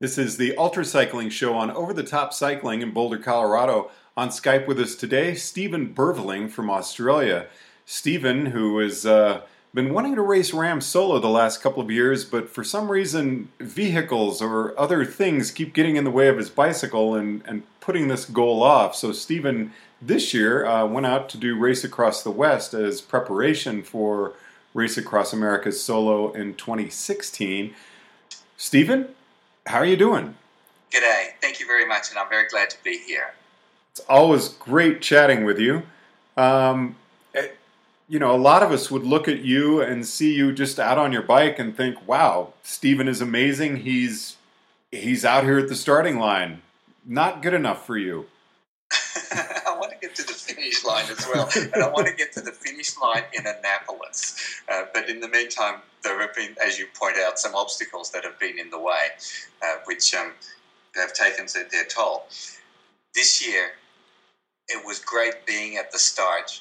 This 0.00 0.18
is 0.18 0.38
the 0.38 0.56
Ultra 0.56 0.84
Cycling 0.84 1.30
Show 1.30 1.54
on 1.54 1.70
Over 1.70 1.92
the 1.92 2.02
Top 2.02 2.32
Cycling 2.32 2.82
in 2.82 2.90
Boulder, 2.90 3.16
Colorado. 3.16 3.92
On 4.16 4.28
Skype 4.28 4.66
with 4.66 4.80
us 4.80 4.96
today, 4.96 5.36
Steven 5.36 5.94
Berveling 5.94 6.50
from 6.50 6.68
Australia. 6.68 7.46
Steven, 7.86 8.46
who 8.46 8.80
has 8.80 9.06
uh, 9.06 9.42
been 9.72 9.94
wanting 9.94 10.16
to 10.16 10.20
race 10.20 10.52
RAAM 10.52 10.80
solo 10.80 11.20
the 11.20 11.28
last 11.28 11.62
couple 11.62 11.80
of 11.80 11.92
years, 11.92 12.24
but 12.24 12.50
for 12.50 12.64
some 12.64 12.90
reason, 12.90 13.50
vehicles 13.60 14.42
or 14.42 14.76
other 14.78 15.04
things 15.04 15.52
keep 15.52 15.72
getting 15.72 15.94
in 15.94 16.02
the 16.02 16.10
way 16.10 16.26
of 16.26 16.38
his 16.38 16.50
bicycle 16.50 17.14
and, 17.14 17.44
and 17.46 17.62
putting 17.78 18.08
this 18.08 18.24
goal 18.24 18.64
off. 18.64 18.96
So, 18.96 19.12
Steven 19.12 19.72
this 20.02 20.34
year 20.34 20.66
uh, 20.66 20.84
went 20.86 21.06
out 21.06 21.28
to 21.28 21.38
do 21.38 21.56
Race 21.56 21.84
Across 21.84 22.24
the 22.24 22.32
West 22.32 22.74
as 22.74 23.00
preparation 23.00 23.84
for 23.84 24.32
Race 24.74 24.98
Across 24.98 25.32
America 25.32 25.70
solo 25.70 26.32
in 26.32 26.54
2016. 26.54 27.72
Steven, 28.56 29.14
how 29.66 29.78
are 29.78 29.86
you 29.86 29.96
doing? 29.96 30.34
G'day. 30.90 31.28
Thank 31.40 31.58
you 31.58 31.66
very 31.66 31.86
much, 31.86 32.10
and 32.10 32.18
I'm 32.18 32.28
very 32.28 32.48
glad 32.48 32.70
to 32.70 32.76
be 32.84 32.98
here. 32.98 33.34
It's 33.92 34.00
always 34.08 34.48
great 34.48 35.00
chatting 35.00 35.44
with 35.44 35.58
you. 35.58 35.82
Um, 36.36 36.96
it, 37.32 37.44
eh, 37.44 37.48
you 38.08 38.18
know, 38.18 38.34
a 38.34 38.36
lot 38.36 38.62
of 38.62 38.70
us 38.70 38.90
would 38.90 39.04
look 39.04 39.28
at 39.28 39.40
you 39.40 39.80
and 39.80 40.06
see 40.06 40.34
you 40.34 40.52
just 40.52 40.78
out 40.78 40.98
on 40.98 41.12
your 41.12 41.22
bike 41.22 41.58
and 41.58 41.76
think, 41.76 42.06
"Wow, 42.06 42.52
Steven 42.62 43.08
is 43.08 43.20
amazing. 43.20 43.78
He's 43.78 44.36
he's 44.90 45.24
out 45.24 45.44
here 45.44 45.58
at 45.58 45.68
the 45.68 45.74
starting 45.74 46.18
line. 46.18 46.62
Not 47.06 47.40
good 47.40 47.54
enough 47.54 47.86
for 47.86 47.96
you." 47.96 48.26
I 49.32 49.76
want 49.78 49.92
to 49.92 49.98
get 50.00 50.14
to 50.16 50.22
the 50.22 50.34
finish 50.34 50.84
line 50.84 51.06
as 51.10 51.26
well, 51.32 51.48
and 51.56 51.82
I 51.82 51.88
want 51.88 52.06
to 52.06 52.14
get 52.14 52.32
to 52.32 52.40
the 52.40 52.52
finish 52.52 52.96
line 52.98 53.24
in 53.32 53.46
Annapolis. 53.46 54.36
Uh, 54.70 54.84
but 54.92 55.08
in 55.08 55.20
the 55.20 55.28
meantime, 55.28 55.80
there 56.02 56.20
have 56.20 56.34
been, 56.34 56.54
as 56.64 56.78
you 56.78 56.86
point 56.94 57.16
out, 57.18 57.38
some 57.38 57.54
obstacles 57.54 58.10
that 58.10 58.24
have 58.24 58.38
been 58.38 58.58
in 58.58 58.70
the 58.70 58.78
way, 58.78 59.08
uh, 59.62 59.76
which 59.84 60.14
um, 60.14 60.32
have 60.94 61.12
taken 61.12 61.46
their 61.70 61.84
toll. 61.86 62.26
This 63.14 63.46
year, 63.46 63.72
it 64.68 64.84
was 64.84 64.98
great 64.98 65.46
being 65.46 65.76
at 65.76 65.92
the 65.92 65.98
start 65.98 66.60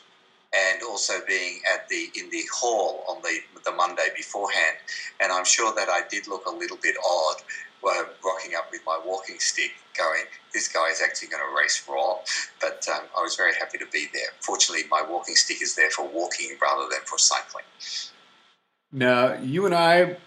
and 0.54 0.84
also 0.84 1.14
being 1.28 1.60
at 1.74 1.88
the 1.90 2.10
in 2.16 2.30
the 2.30 2.44
hall 2.54 3.04
on 3.10 3.22
the 3.24 3.40
the 3.66 3.72
Monday 3.72 4.08
beforehand. 4.16 4.78
And 5.20 5.32
I'm 5.32 5.46
sure 5.46 5.74
that 5.76 5.90
I 5.90 6.02
did 6.10 6.28
look 6.28 6.46
a 6.46 6.52
little 6.52 6.78
bit 6.78 6.96
odd, 7.04 7.38
uh, 7.86 8.04
rocking 8.24 8.56
up 8.56 8.72
with 8.72 8.82
my 8.86 9.00
walking 9.06 9.40
stick, 9.40 9.72
going, 9.98 10.24
"This 10.54 10.68
guy 10.68 10.90
is 10.90 11.02
actually 11.02 11.30
going 11.30 11.44
to 11.44 11.56
race 11.56 11.84
RAW." 11.88 12.20
But 12.60 12.88
um, 12.94 13.04
I 13.18 13.22
was 13.22 13.36
very 13.36 13.54
happy 13.56 13.78
to 13.78 13.88
be 13.92 14.08
there. 14.14 14.30
Fortunately, 14.40 14.86
my 14.90 15.04
walking 15.08 15.36
stick 15.36 15.62
is 15.62 15.76
there 15.76 15.90
for 15.90 16.08
walking 16.08 16.58
rather 16.62 16.90
than 16.90 17.00
for 17.06 17.18
cycling. 17.18 17.66
Now, 18.92 19.34
you 19.42 19.66
and 19.66 19.74
I 19.74 19.98
are 20.00 20.18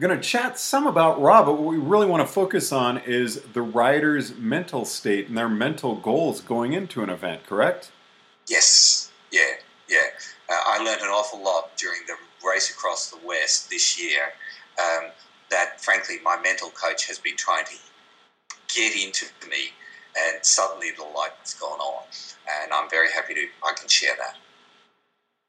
going 0.00 0.16
to 0.16 0.22
chat 0.22 0.58
some 0.58 0.86
about 0.86 1.20
RAW, 1.20 1.44
but 1.44 1.52
what 1.54 1.66
we 1.66 1.76
really 1.76 2.06
want 2.06 2.26
to 2.26 2.32
focus 2.32 2.72
on 2.72 2.98
is 2.98 3.40
the 3.52 3.62
rider's 3.62 4.34
mental 4.34 4.84
state 4.84 5.28
and 5.28 5.36
their 5.36 5.48
mental 5.48 5.94
goals 5.94 6.40
going 6.40 6.72
into 6.72 7.02
an 7.02 7.10
event, 7.10 7.46
correct? 7.46 7.92
Yes, 8.48 9.12
yeah, 9.30 9.40
yeah. 9.88 9.98
Uh, 10.48 10.54
I 10.66 10.78
learned 10.82 11.02
an 11.02 11.08
awful 11.08 11.42
lot 11.42 11.76
during 11.76 12.00
the 12.06 12.14
race 12.46 12.70
across 12.70 13.10
the 13.10 13.18
West 13.26 13.70
this 13.70 14.00
year. 14.02 14.32
Um, 14.78 15.10
that, 15.54 15.80
frankly, 15.80 16.16
my 16.24 16.36
mental 16.42 16.70
coach 16.70 17.06
has 17.06 17.18
been 17.18 17.36
trying 17.36 17.64
to 17.66 17.76
get 18.74 18.92
into 18.96 19.26
me, 19.48 19.70
and 20.18 20.44
suddenly 20.44 20.90
the 20.96 21.04
light's 21.04 21.54
gone 21.54 21.78
on. 21.78 22.02
And 22.62 22.72
I'm 22.72 22.90
very 22.90 23.10
happy 23.12 23.34
to, 23.34 23.46
I 23.62 23.72
can 23.78 23.88
share 23.88 24.14
that. 24.18 24.36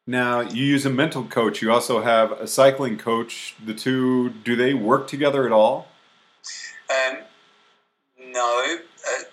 Now, 0.06 0.42
you 0.42 0.64
use 0.64 0.86
a 0.86 0.92
mental 0.92 1.24
coach. 1.24 1.64
You 1.64 1.72
also 1.72 2.04
have 2.04 2.32
a 2.34 2.46
cycling 2.46 3.00
coach. 3.00 3.56
The 3.66 3.74
two, 3.74 4.30
do 4.30 4.56
they 4.56 4.76
work 4.76 5.08
together 5.08 5.48
at 5.48 5.52
all? 5.52 5.88
Um, 6.92 7.18
no, 8.28 8.78
uh, 9.10 9.24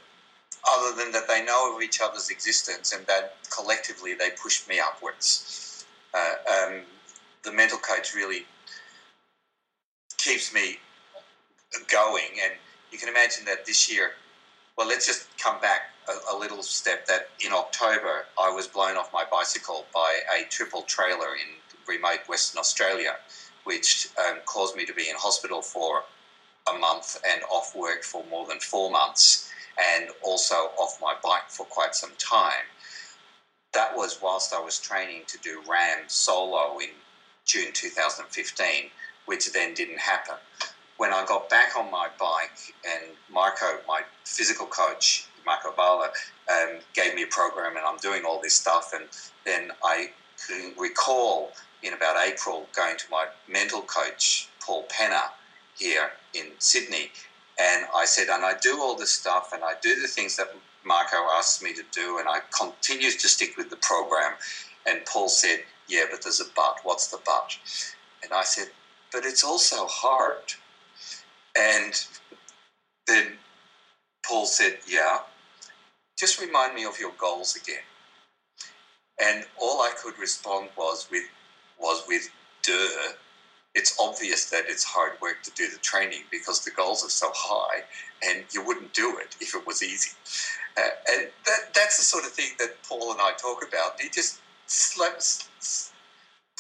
other 0.71 0.97
than 0.97 1.13
that 1.13 1.29
they 1.29 1.45
know 1.45 1.77
of 1.77 1.83
each 1.83 2.01
other's 2.01 2.31
existence 2.31 2.95
and 2.95 3.07
that 3.07 3.37
collectively 3.55 4.15
they 4.15 4.31
push 4.43 4.67
me 4.67 4.81
upwards. 4.81 5.85
Uh, 6.15 6.35
um, 6.51 6.81
the 7.43 7.53
mental 7.53 7.79
coach 7.79 8.15
really 8.15 8.47
keeps 10.23 10.55
me 10.55 10.79
going, 11.91 12.39
and 12.43 12.53
you 12.91 12.99
can 12.99 13.09
imagine 13.09 13.45
that 13.47 13.67
this 13.67 13.91
year. 13.91 14.13
Well, 14.77 14.87
let's 14.87 15.07
just 15.07 15.27
come 15.39 15.61
back 15.61 15.91
a, 16.09 16.35
a, 16.35 16.39
little 16.39 16.63
step 16.63 17.07
that 17.07 17.29
in 17.45 17.53
October 17.53 18.27
I 18.39 18.51
was 18.51 18.67
blown 18.67 18.97
off 18.97 19.13
my 19.13 19.25
bicycle 19.31 19.87
by 19.93 20.21
a 20.39 20.45
triple 20.49 20.83
trailer 20.83 21.35
in 21.35 21.49
remote 21.87 22.21
Western 22.29 22.61
Australia, 22.61 23.17
which 23.65 24.09
um, 24.19 24.39
caused 24.47 24.77
me 24.77 24.85
to 24.87 24.95
be 24.95 25.09
in 25.09 25.17
hospital 25.17 25.61
for 25.61 26.03
a 26.75 26.79
month 26.79 27.21
and 27.29 27.43
off 27.53 27.75
work 27.75 28.03
for 28.03 28.25
more 28.31 28.47
than 28.47 28.61
four 28.61 28.91
months, 28.91 29.51
and 29.97 30.09
also 30.23 30.55
off 30.79 30.99
my 31.01 31.15
bike 31.23 31.49
for 31.49 31.67
quite 31.67 31.95
some 31.95 32.13
time. 32.19 32.67
That 33.75 33.97
was 33.97 34.21
whilst 34.23 34.55
I 34.55 34.61
was 34.61 34.79
training 34.79 35.23
to 35.29 35.39
do 35.39 35.63
RAAM 35.69 36.05
solo 36.07 36.79
in 36.79 36.91
June 37.45 37.73
2015, 37.73 38.91
which 39.27 39.53
then 39.53 39.75
didn't 39.75 39.99
happen. 39.99 40.37
When 40.97 41.13
I 41.13 41.25
got 41.27 41.49
back 41.49 41.77
on 41.77 41.91
my 41.91 42.09
bike, 42.19 42.75
and 42.89 43.13
Marco, 43.31 43.81
my 43.89 44.03
physical 44.25 44.67
coach, 44.67 45.27
Marco 45.45 45.73
Baloh 45.73 46.09
um, 46.51 46.79
gave 46.95 47.15
me 47.15 47.25
a 47.25 47.27
program 47.27 47.77
and 47.77 47.85
I'm 47.85 47.99
doing 47.99 48.23
all 48.25 48.41
this 48.41 48.55
stuff. 48.55 48.93
And 48.95 49.05
then 49.45 49.73
I 49.83 50.11
can 50.47 50.73
recall 50.79 51.53
in 51.83 51.95
about 51.95 52.17
April 52.27 52.67
going 52.75 52.97
to 52.97 53.05
my 53.11 53.27
mental 53.49 53.83
coach, 53.83 54.49
Paul 54.65 54.87
Penner, 54.89 55.31
here 55.77 56.11
in 56.35 56.47
Sydney. 56.59 57.11
And 57.59 57.87
I 57.95 58.05
said, 58.05 58.29
and 58.29 58.45
I 58.45 58.55
do 58.61 58.81
all 58.81 58.97
this 58.97 59.11
stuff 59.11 59.53
and 59.53 59.63
I 59.65 59.73
do 59.83 60.01
the 60.01 60.09
things 60.09 60.37
that 60.37 60.55
Marco 60.85 61.17
asks 61.33 61.63
me 61.63 61.73
to 61.75 61.83
do 61.93 62.19
and 62.19 62.29
I 62.29 62.41
continue 62.57 63.11
to 63.11 63.29
stick 63.29 63.57
with 63.57 63.71
the 63.71 63.77
program. 63.77 64.33
And 64.87 65.05
Paul 65.07 65.29
said, 65.29 65.61
yeah, 65.89 66.05
but 66.11 66.23
there's 66.23 66.41
a 66.41 66.45
but. 66.57 66.79
What's 66.83 67.09
the 67.09 67.19
but? 67.25 67.57
And 68.23 68.33
I 68.33 68.45
said, 68.45 68.69
but 69.13 69.25
it's 69.25 69.45
also 69.45 69.87
hard. 69.87 70.55
And 71.57 71.95
then 73.07 73.33
Paul 74.27 74.47
said, 74.47 74.79
yeah, 74.89 75.19
just 76.19 76.41
remind 76.41 76.75
me 76.75 76.85
of 76.85 76.99
your 76.99 77.13
goals 77.19 77.57
again. 77.57 77.83
And 79.23 79.45
all 79.61 79.83
I 79.83 79.93
could 80.03 80.19
respond 80.19 80.71
was 80.77 81.09
with 81.11 81.25
was 81.79 82.05
with 82.09 82.29
duh. 82.63 83.13
It's 83.75 83.97
obvious 84.01 84.51
that 84.51 84.65
it's 84.69 84.85
hard 84.85 85.13
work 85.21 85.43
to 85.45 85.51
do 85.53 85.69
the 85.69 85.79
training 85.79 86.23
because 86.31 86.65
the 86.65 86.71
goals 86.71 87.05
are 87.05 87.11
so 87.11 87.31
high, 87.35 87.83
and 88.23 88.45
you 88.53 88.65
wouldn't 88.65 88.93
do 88.93 89.19
it 89.19 89.37
if 89.41 89.55
it 89.55 89.67
was 89.67 89.83
easy. 89.83 90.11
Uh, 90.77 90.83
and 91.11 91.29
that, 91.47 91.75
that's 91.75 91.97
the 91.99 92.05
sort 92.05 92.25
of 92.25 92.33
thing 92.33 92.51
that 92.59 92.83
Paul 92.87 93.13
and 93.13 93.21
I 93.21 93.33
talk 93.33 93.67
about. 93.67 94.01
He 94.01 94.09
just 94.09 94.41
slaps, 94.67 95.92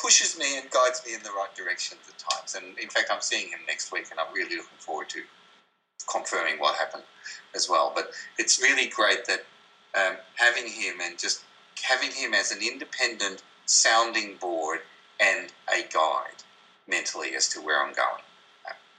pushes 0.02 0.36
me 0.36 0.58
and 0.58 0.68
guides 0.70 1.00
me 1.06 1.14
in 1.14 1.22
the 1.22 1.30
right 1.30 1.54
direction 1.54 1.96
at 2.08 2.18
times. 2.18 2.56
And 2.56 2.76
in 2.78 2.88
fact, 2.88 3.08
I'm 3.12 3.20
seeing 3.20 3.48
him 3.48 3.60
next 3.68 3.92
week, 3.92 4.06
and 4.10 4.18
I'm 4.18 4.34
really 4.34 4.56
looking 4.56 4.78
forward 4.78 5.08
to 5.10 5.22
confirming 6.10 6.58
what 6.58 6.76
happened 6.76 7.04
as 7.54 7.68
well. 7.70 7.92
But 7.94 8.10
it's 8.36 8.60
really 8.60 8.88
great 8.88 9.24
that 9.26 9.44
um, 9.94 10.16
having 10.34 10.66
him 10.66 10.96
and 11.00 11.16
just 11.16 11.44
having 11.80 12.10
him 12.10 12.34
as 12.34 12.50
an 12.50 12.58
independent 12.60 13.44
sounding 13.66 14.36
board 14.40 14.80
and 15.20 15.52
a 15.72 15.82
guide 15.92 16.42
mentally 16.88 17.36
as 17.36 17.48
to 17.50 17.60
where 17.60 17.80
I'm 17.80 17.94
going. 17.94 18.22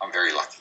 I'm 0.02 0.12
very 0.12 0.34
lucky. 0.34 0.60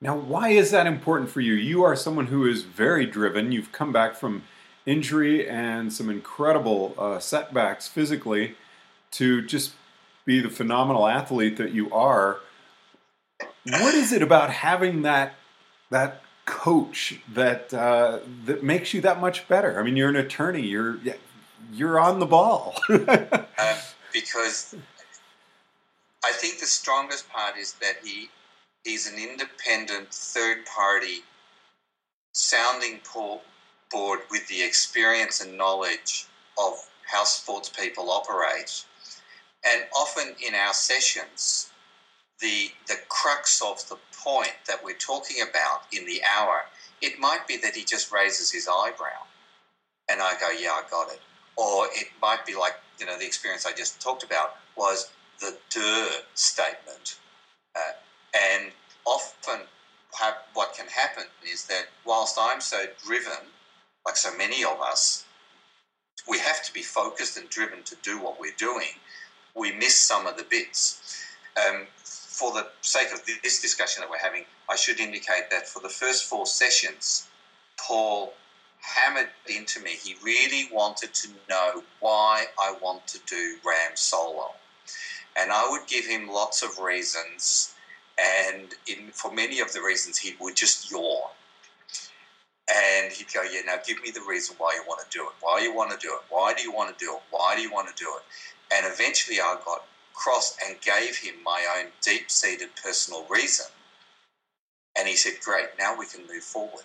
Now, 0.00 0.16
why 0.16 0.48
is 0.48 0.70
that 0.72 0.86
important 0.86 1.30
for 1.30 1.40
you? 1.40 1.54
You 1.54 1.84
are 1.84 1.94
someone 1.94 2.26
who 2.26 2.46
is 2.46 2.62
very 2.62 3.06
driven. 3.06 3.52
You've 3.52 3.72
come 3.72 3.92
back 3.92 4.16
from 4.16 4.42
injury 4.84 5.48
and 5.48 5.92
some 5.92 6.10
incredible 6.10 6.94
uh, 6.98 7.20
setbacks 7.20 7.86
physically 7.86 8.56
to 9.12 9.42
just 9.42 9.72
be 10.24 10.40
the 10.40 10.50
phenomenal 10.50 11.06
athlete 11.06 11.56
that 11.56 11.72
you 11.72 11.92
are. 11.92 12.40
What 13.64 13.94
is 13.94 14.12
it 14.12 14.22
about 14.22 14.50
having 14.50 15.02
that 15.02 15.34
that 15.90 16.22
coach 16.44 17.20
that 17.32 17.72
uh, 17.72 18.18
that 18.44 18.62
makes 18.62 18.92
you 18.92 19.00
that 19.02 19.20
much 19.20 19.48
better? 19.48 19.78
I 19.78 19.82
mean, 19.82 19.96
you're 19.96 20.08
an 20.08 20.16
attorney. 20.16 20.66
You're 20.66 20.98
you're 21.72 21.98
on 21.98 22.18
the 22.18 22.26
ball. 22.26 22.74
um, 22.88 23.46
because 24.12 24.74
I 26.24 26.32
think 26.32 26.60
the 26.60 26.66
strongest 26.66 27.28
part 27.30 27.56
is 27.56 27.74
that 27.74 27.96
he 28.04 28.28
he's 28.84 29.06
an 29.10 29.18
independent 29.18 30.12
third 30.12 30.66
party 30.66 31.22
sounding 32.32 33.00
board 33.90 34.20
with 34.30 34.46
the 34.48 34.62
experience 34.62 35.40
and 35.40 35.56
knowledge 35.56 36.26
of 36.58 36.74
how 37.04 37.24
sports 37.24 37.68
people 37.68 38.10
operate. 38.10 38.84
And 39.64 39.84
often 39.96 40.36
in 40.46 40.54
our 40.54 40.74
sessions, 40.74 41.70
the 42.40 42.72
the 42.88 42.98
crux 43.08 43.62
of 43.62 43.88
the 43.88 43.98
point 44.24 44.54
that 44.66 44.84
we're 44.84 44.96
talking 44.96 45.42
about 45.42 45.84
in 45.92 46.06
the 46.06 46.22
hour, 46.36 46.66
it 47.00 47.18
might 47.18 47.46
be 47.46 47.56
that 47.58 47.76
he 47.76 47.84
just 47.84 48.12
raises 48.12 48.52
his 48.52 48.68
eyebrow, 48.68 49.26
and 50.08 50.22
I 50.22 50.38
go, 50.38 50.50
"Yeah, 50.50 50.72
I 50.72 50.82
got 50.90 51.12
it," 51.12 51.20
or 51.56 51.88
it 51.92 52.08
might 52.20 52.46
be 52.46 52.54
like 52.54 52.76
you 52.98 53.06
know 53.06 53.18
the 53.18 53.26
experience 53.26 53.66
I 53.66 53.72
just 53.72 54.00
talked 54.00 54.24
about 54.24 54.56
was 54.76 55.10
the 55.40 55.58
"der" 55.70 56.24
statement, 56.34 57.18
uh, 57.76 57.92
and 58.34 58.72
often 59.04 59.68
what 60.54 60.74
can 60.74 60.86
happen 60.88 61.24
is 61.50 61.66
that 61.66 61.86
whilst 62.04 62.38
I'm 62.38 62.60
so 62.60 62.86
driven, 63.04 63.48
like 64.06 64.16
so 64.16 64.34
many 64.36 64.64
of 64.64 64.80
us, 64.80 65.24
we 66.28 66.38
have 66.38 66.62
to 66.64 66.72
be 66.72 66.82
focused 66.82 67.36
and 67.36 67.48
driven 67.48 67.82
to 67.84 67.96
do 68.02 68.20
what 68.20 68.38
we're 68.40 68.54
doing. 68.56 69.00
We 69.54 69.72
miss 69.72 69.96
some 69.96 70.26
of 70.26 70.36
the 70.36 70.44
bits. 70.44 71.18
Um, 71.56 71.86
for 72.42 72.52
the 72.52 72.68
sake 72.80 73.12
of 73.12 73.22
this 73.42 73.60
discussion 73.60 74.00
that 74.00 74.10
we're 74.10 74.18
having, 74.18 74.44
I 74.68 74.76
should 74.76 75.00
indicate 75.00 75.50
that 75.50 75.68
for 75.68 75.80
the 75.80 75.88
first 75.88 76.24
four 76.24 76.46
sessions, 76.46 77.28
Paul 77.78 78.32
hammered 78.80 79.28
into 79.46 79.80
me. 79.80 79.90
He 79.90 80.16
really 80.22 80.68
wanted 80.72 81.14
to 81.14 81.28
know 81.48 81.82
why 82.00 82.46
I 82.58 82.74
want 82.82 83.06
to 83.08 83.18
do 83.26 83.56
RAAM 83.64 83.94
solo. 83.94 84.50
And 85.36 85.52
I 85.52 85.68
would 85.70 85.86
give 85.86 86.04
him 86.04 86.28
lots 86.28 86.62
of 86.62 86.78
reasons, 86.78 87.74
and 88.18 88.74
in, 88.86 89.10
for 89.12 89.32
many 89.32 89.60
of 89.60 89.72
the 89.72 89.80
reasons, 89.80 90.18
he 90.18 90.34
would 90.40 90.56
just 90.56 90.90
yawn. 90.90 91.30
And 92.70 93.12
he'd 93.12 93.32
go, 93.32 93.42
Yeah, 93.42 93.60
now 93.66 93.76
give 93.86 94.02
me 94.02 94.10
the 94.10 94.20
reason 94.28 94.56
why 94.58 94.72
you 94.74 94.82
want 94.86 95.08
to 95.08 95.18
do 95.18 95.24
it. 95.24 95.32
Why 95.40 95.60
you 95.60 95.74
want 95.74 95.90
to 95.98 96.06
do 96.06 96.12
it? 96.12 96.20
Why 96.28 96.54
do 96.54 96.62
you 96.62 96.72
want 96.72 96.96
to 96.96 97.04
do 97.04 97.12
it? 97.14 97.22
Why 97.30 97.54
do 97.56 97.62
you 97.62 97.70
want 97.70 97.88
to 97.88 97.94
do 98.02 98.10
it? 98.16 98.22
And 98.74 98.86
eventually 98.86 99.40
I 99.40 99.56
got 99.64 99.84
cross 100.14 100.56
and 100.66 100.80
gave 100.80 101.16
him 101.16 101.34
my 101.44 101.66
own 101.78 101.90
deep 102.02 102.30
seated 102.30 102.70
personal 102.82 103.26
reason. 103.28 103.66
And 104.96 105.08
he 105.08 105.16
said, 105.16 105.34
Great, 105.44 105.68
now 105.78 105.96
we 105.98 106.06
can 106.06 106.26
move 106.26 106.42
forward. 106.42 106.84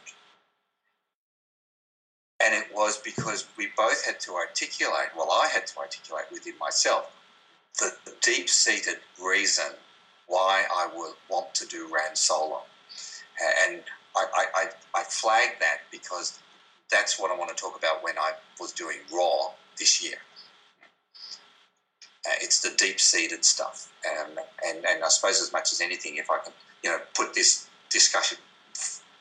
And 2.44 2.54
it 2.54 2.68
was 2.74 2.98
because 2.98 3.48
we 3.58 3.70
both 3.76 4.06
had 4.06 4.20
to 4.22 4.34
articulate, 4.34 5.10
well, 5.18 5.32
I 5.32 5.48
had 5.48 5.66
to 5.68 5.80
articulate 5.80 6.26
within 6.32 6.54
myself, 6.60 7.12
the, 7.80 7.92
the 8.06 8.14
deep 8.22 8.48
seated 8.48 8.98
reason 9.24 9.66
why 10.28 10.64
I 10.72 10.88
would 10.96 11.14
want 11.30 11.54
to 11.56 11.66
do 11.66 11.90
RAAM 11.92 12.16
Solo. 12.16 12.62
And 13.66 13.82
I, 14.16 14.46
I, 14.56 14.66
I 14.96 15.04
flagged 15.04 15.62
that 15.62 15.80
because 15.92 16.40
that's 16.92 17.20
what 17.20 17.32
I 17.32 17.38
want 17.38 17.56
to 17.56 17.62
talk 17.62 17.78
about 17.78 18.04
when 18.04 18.18
I 18.18 18.34
was 18.60 18.72
doing 18.72 18.98
RAW 19.12 19.54
this 19.78 20.04
year. 20.04 20.18
Uh, 22.28 22.32
it's 22.42 22.60
the 22.60 22.76
deep-seated 22.78 23.46
stuff, 23.46 23.90
um, 24.12 24.38
and 24.66 24.86
and 24.86 25.04
I 25.04 25.08
suppose 25.08 25.42
as 25.42 25.54
much 25.54 25.72
as 25.72 25.80
anything, 25.80 26.18
if 26.18 26.30
I 26.30 26.40
can, 26.40 26.54
you 26.84 26.90
know, 26.90 27.00
put 27.16 27.34
this 27.34 27.68
discussion 27.90 28.38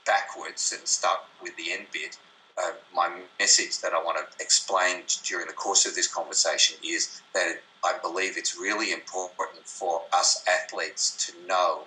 backwards 0.04 0.74
and 0.76 0.86
start 0.86 1.20
with 1.42 1.56
the 1.56 1.72
end 1.72 1.86
bit, 1.92 2.18
uh, 2.58 2.72
my 2.94 3.08
message 3.38 3.80
that 3.80 3.92
I 3.92 4.02
want 4.02 4.18
to 4.18 4.42
explain 4.42 5.02
during 5.24 5.46
the 5.46 5.52
course 5.52 5.86
of 5.86 5.94
this 5.94 6.08
conversation 6.08 6.76
is 6.84 7.20
that 7.34 7.60
I 7.84 7.98
believe 8.02 8.36
it's 8.36 8.56
really 8.56 8.92
important 8.92 9.66
for 9.66 10.02
us 10.12 10.42
athletes 10.48 11.26
to 11.26 11.46
know 11.46 11.82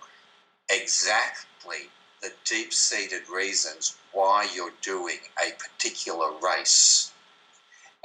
exactly 0.70 1.90
the 2.22 2.32
deep 2.46 2.74
seated 2.74 3.30
reasons 3.30 3.98
why 4.12 4.48
you're 4.54 4.74
doing 4.82 5.18
a 5.40 5.52
particular 5.54 6.32
race 6.42 7.12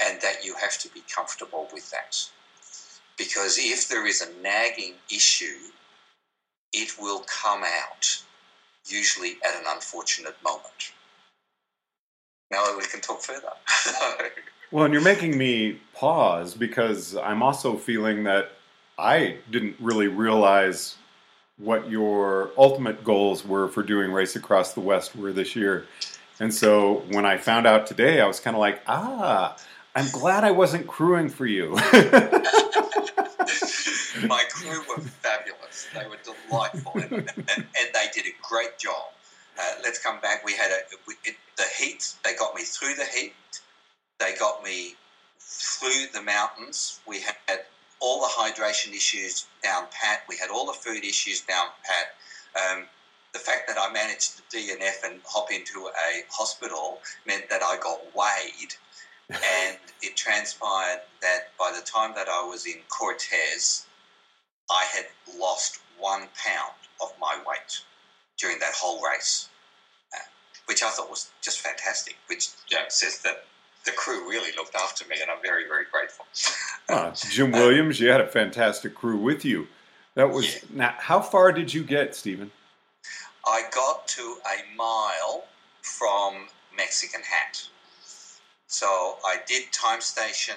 and 0.01 0.21
that 0.23 0.45
you 0.45 0.55
have 0.61 0.79
to 0.79 0.89
be 0.89 1.03
comfortable 1.15 1.69
with 1.73 1.91
that. 1.91 2.29
Because 3.17 3.59
if 3.59 3.89
there 3.89 4.07
is 4.07 4.21
a 4.23 4.43
nagging 4.43 4.95
issue, 5.09 5.71
it 6.73 6.99
will 6.99 7.25
come 7.27 7.63
out, 7.63 8.23
usually 8.87 9.37
at 9.45 9.55
an 9.61 9.65
unfortunate 9.69 10.37
moment. 10.43 10.93
Now 12.51 12.77
we 12.77 12.85
can 12.85 13.01
talk 13.01 13.23
further. 13.23 13.53
well, 14.71 14.85
and 14.85 14.93
you're 14.93 15.03
making 15.03 15.39
me 15.39 15.81
pause 15.95 16.55
because 16.55 17.17
I'm 17.17 17.43
also 17.43 17.77
feeling 17.77 18.25
that 18.25 18.53
I 18.99 19.39
didn't 19.51 19.77
really 19.81 20.09
realize 20.09 20.97
what 21.59 21.89
your 21.89 22.51
ultimate 22.59 23.05
goals 23.05 23.45
were 23.45 23.69
for 23.69 23.83
doing 23.83 24.11
Race 24.13 24.37
Across 24.37 24.75
the 24.75 24.81
West 24.81 25.15
were 25.15 25.33
this 25.33 25.55
year. 25.55 25.87
And 26.41 26.53
so 26.53 27.05
when 27.11 27.25
I 27.25 27.39
found 27.39 27.67
out 27.67 27.87
today, 27.87 28.21
I 28.21 28.27
was 28.27 28.41
kind 28.41 28.57
of 28.57 28.61
like, 28.61 28.81
ah, 28.87 29.57
I'm 29.95 30.11
glad 30.11 30.43
I 30.43 30.51
wasn't 30.51 30.87
crewing 30.87 31.29
for 31.29 31.47
you. 31.47 31.79
My 34.29 34.45
crew 34.51 34.81
were 34.89 35.03
fabulous. 35.03 35.87
They 35.95 36.07
were 36.07 36.19
delightful, 36.25 36.93
and, 36.95 37.13
and, 37.13 37.29
and 37.49 37.67
they 37.93 38.07
did 38.15 38.27
a 38.27 38.35
great 38.43 38.79
job. 38.79 39.13
Uh, 39.59 39.75
let's 39.83 39.99
come 39.99 40.21
back. 40.21 40.45
We 40.45 40.53
had 40.53 40.71
a 40.71 40.79
we, 41.07 41.15
it, 41.25 41.37
the 41.57 41.65
heat. 41.79 42.15
They 42.25 42.35
got 42.35 42.55
me 42.55 42.63
through 42.63 42.95
the 42.95 43.05
heat. 43.05 43.35
They 44.19 44.35
got 44.39 44.63
me 44.65 44.95
through 45.39 46.07
the 46.13 46.23
mountains. 46.23 47.01
We 47.07 47.21
had 47.21 47.61
all 48.01 48.21
the 48.21 48.29
hydration 48.29 48.93
issues 48.93 49.47
down 49.63 49.87
pat. 49.91 50.23
We 50.29 50.37
had 50.37 50.51
all 50.51 50.67
the 50.67 50.73
food 50.73 51.05
issues 51.05 51.41
down 51.43 51.67
pat. 51.85 52.77
Um, 52.79 52.85
the 53.33 53.39
fact 53.39 53.67
that 53.69 53.77
I 53.79 53.93
managed 53.93 54.37
to 54.37 54.57
DNF 54.57 55.11
and 55.11 55.21
hop 55.25 55.51
into 55.51 55.89
a 55.89 56.23
hospital 56.31 57.01
meant 57.27 57.49
that 57.51 57.63
I 57.63 57.77
got 57.79 58.01
weighed, 58.15 58.75
and 59.31 59.79
it 60.03 60.17
transpired 60.17 61.01
that 61.21 61.57
by 61.59 61.73
the 61.75 61.85
time 61.85 62.13
that 62.15 62.29
I 62.29 62.45
was 62.45 62.67
in 62.67 62.81
Cortez, 62.89 63.87
I 64.71 64.85
had 64.93 65.07
lost 65.39 65.81
one 65.99 66.29
pound 66.43 66.75
of 67.03 67.13
my 67.21 67.39
weight 67.47 67.83
during 68.39 68.59
that 68.61 68.75
whole 68.75 69.03
race, 69.03 69.49
uh, 70.15 70.19
which 70.67 70.83
I 70.83 70.91
thought 70.91 71.11
was 71.11 71.31
just 71.43 71.61
fantastic. 71.61 72.17
Which 72.29 72.49
know, 72.73 72.79
says 72.89 73.21
that 73.21 73.45
the 73.85 73.93
crew 73.93 74.29
really 74.29 74.51
looked 74.57 74.75
after 74.75 75.07
me, 75.07 75.17
and 75.21 75.31
I'm 75.31 75.43
very, 75.43 75.67
very 75.69 75.85
grateful. 75.91 76.27
Uh, 76.87 77.13
Jim 77.31 77.51
Williams, 77.51 77.99
you 77.99 78.11
had 78.11 78.21
a 78.21 78.27
fantastic 78.27 78.95
crew 78.95 79.17
with 79.17 79.43
you. 79.43 79.67
That 80.17 80.31
was 80.31 80.55
yeah. 80.55 80.61
now. 80.71 80.95
How 80.99 81.21
far 81.21 81.51
did 81.51 81.73
you 81.73 81.83
get, 81.83 82.15
Steven? 82.15 82.51
I 83.47 83.63
got 83.75 84.07
to 84.09 84.37
a 84.47 84.77
mile 84.77 85.45
from 85.83 86.47
Mexican 86.77 87.23
Hat. 87.23 87.63
So 88.67 89.17
I 89.25 89.37
did 89.47 89.73
time 89.73 90.01
station 90.01 90.57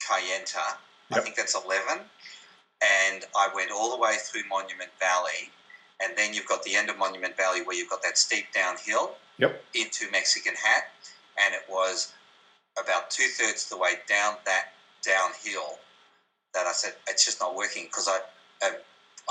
Kayenta. 0.00 0.76
Yep. 1.10 1.18
I 1.18 1.20
think 1.20 1.36
that's 1.36 1.54
11 1.54 2.04
and 2.82 3.24
I 3.36 3.48
went 3.54 3.70
all 3.70 3.90
the 3.90 4.00
way 4.00 4.16
through 4.20 4.42
Monument 4.48 4.90
Valley, 4.98 5.50
and 6.02 6.16
then 6.16 6.34
you've 6.34 6.46
got 6.46 6.62
the 6.62 6.74
end 6.74 6.90
of 6.90 6.98
Monument 6.98 7.36
Valley 7.36 7.62
where 7.62 7.76
you've 7.76 7.90
got 7.90 8.02
that 8.02 8.18
steep 8.18 8.46
downhill 8.52 9.12
yep. 9.38 9.62
into 9.74 10.10
Mexican 10.10 10.54
Hat, 10.54 10.90
and 11.44 11.54
it 11.54 11.62
was 11.68 12.12
about 12.80 13.10
two 13.10 13.28
thirds 13.38 13.68
the 13.68 13.76
way 13.76 13.94
down 14.08 14.34
that 14.46 14.72
downhill 15.04 15.78
that 16.54 16.66
I 16.66 16.72
said 16.72 16.94
it's 17.08 17.24
just 17.24 17.40
not 17.40 17.54
working 17.54 17.84
because 17.84 18.08
I 18.08 18.18
uh, 18.66 18.72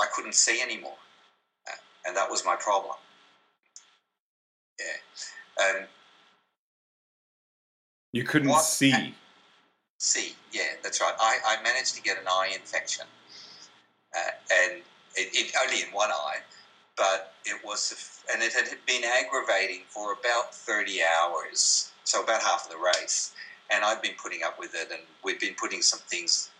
I 0.00 0.06
couldn't 0.14 0.34
see 0.34 0.60
anymore, 0.62 0.96
uh, 1.68 1.76
and 2.06 2.16
that 2.16 2.30
was 2.30 2.44
my 2.44 2.56
problem. 2.56 2.96
Yeah. 4.78 5.64
Um, 5.64 5.86
you 8.12 8.24
couldn't 8.24 8.48
what, 8.48 8.62
see. 8.62 9.14
See, 9.98 10.34
yeah, 10.52 10.74
that's 10.82 11.00
right. 11.00 11.14
I, 11.18 11.38
I 11.46 11.62
managed 11.62 11.94
to 11.94 12.02
get 12.02 12.18
an 12.18 12.24
eye 12.26 12.50
infection 12.54 13.06
and 14.14 14.82
it, 15.16 15.28
it, 15.32 15.52
only 15.62 15.82
in 15.82 15.88
one 15.88 16.10
eye, 16.10 16.38
but 16.96 17.34
it 17.44 17.60
was, 17.64 18.20
and 18.32 18.42
it 18.42 18.52
had 18.52 18.68
been 18.86 19.02
aggravating 19.04 19.82
for 19.88 20.12
about 20.12 20.54
30 20.54 21.00
hours, 21.02 21.92
so 22.04 22.22
about 22.22 22.42
half 22.42 22.66
of 22.66 22.70
the 22.70 22.78
race. 22.78 23.32
And 23.70 23.84
I'd 23.84 24.02
been 24.02 24.14
putting 24.22 24.42
up 24.42 24.58
with 24.58 24.74
it, 24.74 24.90
and 24.90 25.00
we'd 25.24 25.38
been 25.38 25.54
putting 25.54 25.82
some 25.82 26.00
things, 26.00 26.50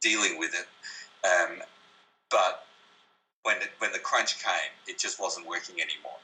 dealing 0.00 0.38
with 0.38 0.52
it. 0.54 0.66
Um, 1.26 1.62
but 2.30 2.66
when 3.42 3.56
it, 3.58 3.70
when 3.78 3.92
the 3.92 3.98
crunch 3.98 4.42
came, 4.42 4.72
it 4.88 4.98
just 4.98 5.20
wasn't 5.20 5.46
working 5.46 5.76
anymore. 5.76 6.18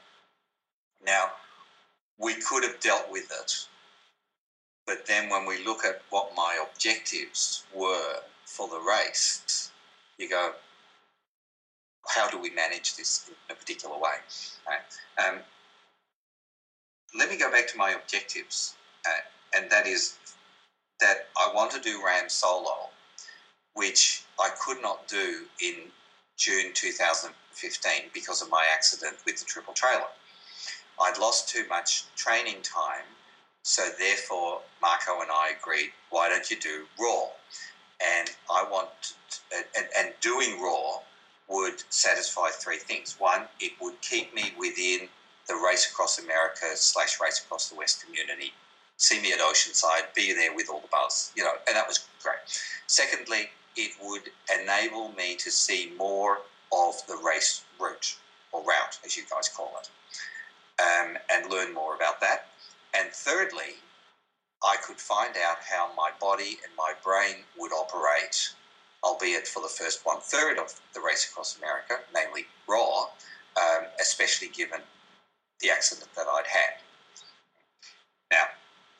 Now, 1.05 1.31
we 2.17 2.35
could 2.35 2.63
have 2.63 2.79
dealt 2.81 3.09
with 3.09 3.31
it, 3.31 3.67
but 4.85 5.05
then 5.07 5.29
when 5.29 5.45
we 5.45 5.63
look 5.63 5.85
at 5.85 6.01
what 6.09 6.31
my 6.35 6.63
objectives 6.69 7.63
were 7.73 8.19
for 8.45 8.67
the 8.67 8.79
race, 8.79 9.71
you 10.17 10.29
go, 10.29 10.53
how 12.07 12.29
do 12.29 12.37
we 12.37 12.49
manage 12.51 12.95
this 12.95 13.29
in 13.29 13.35
a 13.49 13.55
particular 13.55 13.95
way? 13.95 14.15
Right? 14.67 15.25
Um, 15.25 15.39
let 17.17 17.29
me 17.29 17.37
go 17.37 17.51
back 17.51 17.67
to 17.69 17.77
my 17.77 17.91
objectives, 17.91 18.75
uh, 19.07 19.57
and 19.57 19.69
that 19.69 19.87
is 19.87 20.17
that 20.99 21.27
I 21.37 21.51
want 21.53 21.71
to 21.71 21.79
do 21.79 22.01
RAAM 22.03 22.29
solo, 22.29 22.89
which 23.73 24.23
I 24.39 24.49
could 24.59 24.81
not 24.81 25.07
do 25.07 25.45
in 25.61 25.75
June 26.37 26.71
2015 26.73 28.09
because 28.13 28.41
of 28.41 28.49
my 28.49 28.65
accident 28.71 29.17
with 29.25 29.37
the 29.37 29.45
triple 29.45 29.73
trailer. 29.73 30.07
I'd 31.01 31.17
lost 31.19 31.49
too 31.49 31.65
much 31.69 32.05
training 32.15 32.61
time, 32.63 33.05
so 33.63 33.83
therefore 33.99 34.61
Marco 34.81 35.21
and 35.21 35.31
I 35.31 35.51
agreed, 35.59 35.91
why 36.09 36.29
don't 36.29 36.49
you 36.49 36.59
do 36.59 36.85
RAW? 36.99 37.29
And 38.19 38.29
I 38.51 38.63
want, 38.69 38.89
to, 39.29 39.57
and, 39.77 39.87
and 39.97 40.13
doing 40.21 40.61
RAW 40.61 41.01
would 41.49 41.83
satisfy 41.89 42.49
three 42.51 42.77
things. 42.77 43.15
One, 43.19 43.43
it 43.59 43.73
would 43.81 44.01
keep 44.01 44.33
me 44.33 44.53
within 44.59 45.09
the 45.47 45.55
Race 45.55 45.89
Across 45.91 46.19
America 46.19 46.67
slash 46.75 47.19
Race 47.21 47.41
Across 47.45 47.69
the 47.69 47.75
West 47.77 48.03
community. 48.05 48.53
See 48.97 49.21
me 49.21 49.33
at 49.33 49.39
Oceanside, 49.39 50.13
be 50.15 50.33
there 50.33 50.55
with 50.55 50.69
all 50.69 50.81
the 50.81 50.87
buzz, 50.91 51.31
you 51.35 51.43
know, 51.43 51.53
and 51.67 51.75
that 51.75 51.87
was 51.87 52.07
great. 52.23 52.37
Secondly, 52.87 53.49
it 53.75 53.91
would 54.01 54.23
enable 54.61 55.11
me 55.13 55.35
to 55.37 55.51
see 55.51 55.93
more 55.97 56.39
of 56.73 56.95
the 57.07 57.17
race 57.25 57.63
route 57.79 58.15
or 58.53 58.61
route, 58.63 58.99
as 59.05 59.17
you 59.17 59.23
guys 59.31 59.49
call 59.49 59.73
it. 59.79 59.89
um, 60.81 61.17
and 61.33 61.51
learn 61.51 61.73
more 61.73 61.95
about 61.95 62.21
that. 62.21 62.47
And 62.95 63.11
thirdly, 63.11 63.75
I 64.63 64.77
could 64.85 64.97
find 64.97 65.35
out 65.37 65.57
how 65.69 65.91
my 65.97 66.11
body 66.21 66.57
and 66.65 66.73
my 66.77 66.93
brain 67.03 67.43
would 67.57 67.71
operate, 67.73 68.51
albeit 69.03 69.47
for 69.47 69.61
the 69.61 69.67
first 69.67 70.05
one 70.05 70.19
third 70.21 70.57
of 70.57 70.79
the 70.93 71.01
race 71.01 71.29
across 71.29 71.57
America, 71.57 71.99
namely 72.13 72.45
RAW, 72.67 73.09
um, 73.57 73.85
especially 73.99 74.49
given 74.49 74.79
the 75.59 75.69
accident 75.69 76.09
that 76.15 76.25
I'd 76.27 76.47
had. 76.47 76.75
Now, 78.31 78.45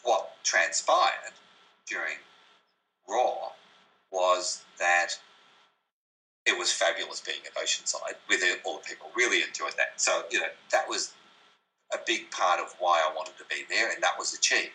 what 0.03 0.31
transpired 0.43 1.33
during 1.87 2.17
RAW 3.07 3.51
was 4.11 4.63
that 4.79 5.09
it 6.45 6.57
was 6.57 6.71
fabulous 6.71 7.21
being 7.21 7.39
at 7.45 7.55
Oceanside 7.55 8.15
with 8.27 8.43
all 8.65 8.77
the 8.77 8.83
people. 8.83 9.07
Really 9.15 9.41
enjoyed 9.41 9.73
that. 9.77 9.99
So, 10.01 10.23
you 10.29 10.39
know, 10.41 10.47
that 10.71 10.87
was 10.87 11.13
a 11.93 11.97
big 12.05 12.29
part 12.31 12.59
of 12.59 12.75
why 12.79 13.01
I 13.03 13.13
wanted 13.15 13.37
to 13.37 13.45
be 13.49 13.63
there, 13.69 13.91
and 13.91 14.03
that 14.03 14.17
was 14.17 14.33
achieved. 14.33 14.71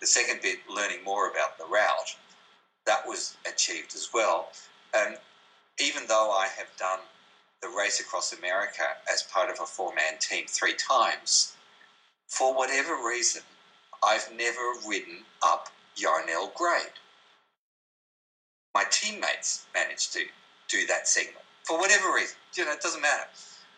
The 0.00 0.06
second 0.06 0.40
bit, 0.42 0.58
learning 0.68 1.04
more 1.04 1.30
about 1.30 1.58
the 1.58 1.64
route, 1.64 2.16
that 2.86 3.06
was 3.06 3.36
achieved 3.46 3.94
as 3.94 4.08
well. 4.12 4.48
And 4.94 5.16
even 5.80 6.04
though 6.08 6.30
I 6.30 6.48
have 6.56 6.68
done 6.78 7.00
the 7.62 7.68
race 7.68 8.00
across 8.00 8.32
America 8.32 8.84
as 9.12 9.22
part 9.24 9.50
of 9.50 9.58
a 9.60 9.66
four 9.66 9.94
man 9.94 10.18
team 10.20 10.46
three 10.48 10.74
times, 10.74 11.54
for 12.28 12.54
whatever 12.54 12.96
reason, 13.06 13.42
I've 14.04 14.30
never 14.36 14.72
ridden 14.86 15.24
up 15.44 15.68
Yarnell 15.96 16.52
Grade. 16.54 16.92
My 18.74 18.84
teammates 18.90 19.66
managed 19.74 20.12
to 20.12 20.24
do 20.68 20.86
that 20.86 21.08
segment 21.08 21.44
for 21.64 21.78
whatever 21.78 22.12
reason. 22.14 22.36
You 22.54 22.64
know, 22.66 22.72
it 22.72 22.82
doesn't 22.82 23.00
matter. 23.00 23.28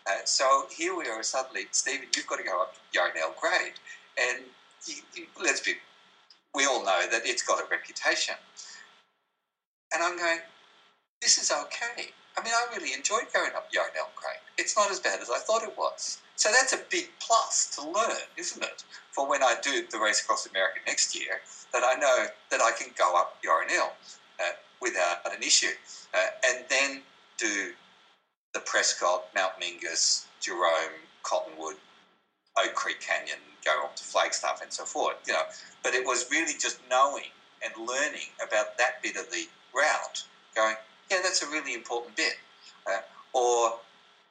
Uh, 0.06 0.24
so 0.24 0.66
here 0.74 0.96
we 0.96 1.06
are 1.06 1.22
suddenly, 1.22 1.66
Steven, 1.70 2.06
you've 2.16 2.26
got 2.26 2.36
to 2.36 2.42
go 2.42 2.62
up 2.62 2.74
Yarnell 2.92 3.34
Grade. 3.40 3.74
And 4.18 4.44
you, 4.86 4.94
you, 5.14 5.26
let's 5.42 5.60
be, 5.60 5.74
we 6.54 6.64
all 6.64 6.84
know 6.84 7.02
that 7.10 7.22
it's 7.24 7.42
got 7.42 7.60
a 7.60 7.66
reputation. 7.70 8.34
And 9.92 10.02
I'm 10.02 10.16
going, 10.16 10.40
this 11.22 11.38
is 11.38 11.50
okay. 11.50 12.10
I 12.36 12.44
mean, 12.44 12.52
I 12.54 12.76
really 12.76 12.92
enjoyed 12.92 13.32
going 13.34 13.50
up 13.56 13.68
Yarnell 13.72 14.10
Grade. 14.14 14.38
It's 14.58 14.76
not 14.76 14.90
as 14.90 15.00
bad 15.00 15.20
as 15.20 15.30
I 15.30 15.38
thought 15.38 15.62
it 15.62 15.76
was. 15.76 16.18
So 16.36 16.50
that's 16.52 16.72
a 16.72 16.78
big 16.88 17.08
plus 17.18 17.74
to 17.74 17.82
learn, 17.82 18.22
isn't 18.36 18.62
it? 18.62 18.84
For 19.10 19.28
when 19.28 19.42
I 19.42 19.56
do 19.60 19.84
the 19.90 19.98
race 19.98 20.22
across 20.22 20.46
America 20.46 20.78
next 20.86 21.18
year, 21.18 21.40
that 21.72 21.82
I 21.82 21.98
know 21.98 22.26
that 22.50 22.60
I 22.60 22.70
can 22.78 22.92
go 22.96 23.16
up 23.16 23.38
Yarnell 23.42 23.92
uh, 24.38 24.52
without 24.80 25.18
an 25.26 25.42
issue. 25.42 25.74
Uh, 26.14 26.26
and 26.48 26.64
then 26.70 27.02
do 27.38 27.72
the 28.54 28.60
Prescott, 28.60 29.24
Mount 29.34 29.54
Mingus, 29.60 30.26
Jerome, 30.40 30.94
Cottonwood, 31.24 31.76
Oak 32.56 32.74
Creek 32.74 33.00
Canyon, 33.00 33.38
go 33.64 33.82
up 33.84 33.96
to 33.96 34.04
Flagstaff 34.04 34.62
and 34.62 34.72
so 34.72 34.84
forth. 34.84 35.16
You 35.26 35.32
know, 35.32 35.42
but 35.82 35.94
it 35.94 36.06
was 36.06 36.30
really 36.30 36.54
just 36.54 36.78
knowing 36.88 37.30
and 37.64 37.72
learning 37.88 38.30
about 38.44 38.78
that 38.78 39.02
bit 39.02 39.16
of 39.16 39.28
the 39.30 39.46
route. 39.78 40.24
Going, 40.54 40.74
yeah, 41.10 41.18
that's 41.22 41.42
a 41.42 41.48
really 41.48 41.74
important 41.74 42.16
bit. 42.16 42.34
Uh, 42.86 43.00
or 43.32 43.78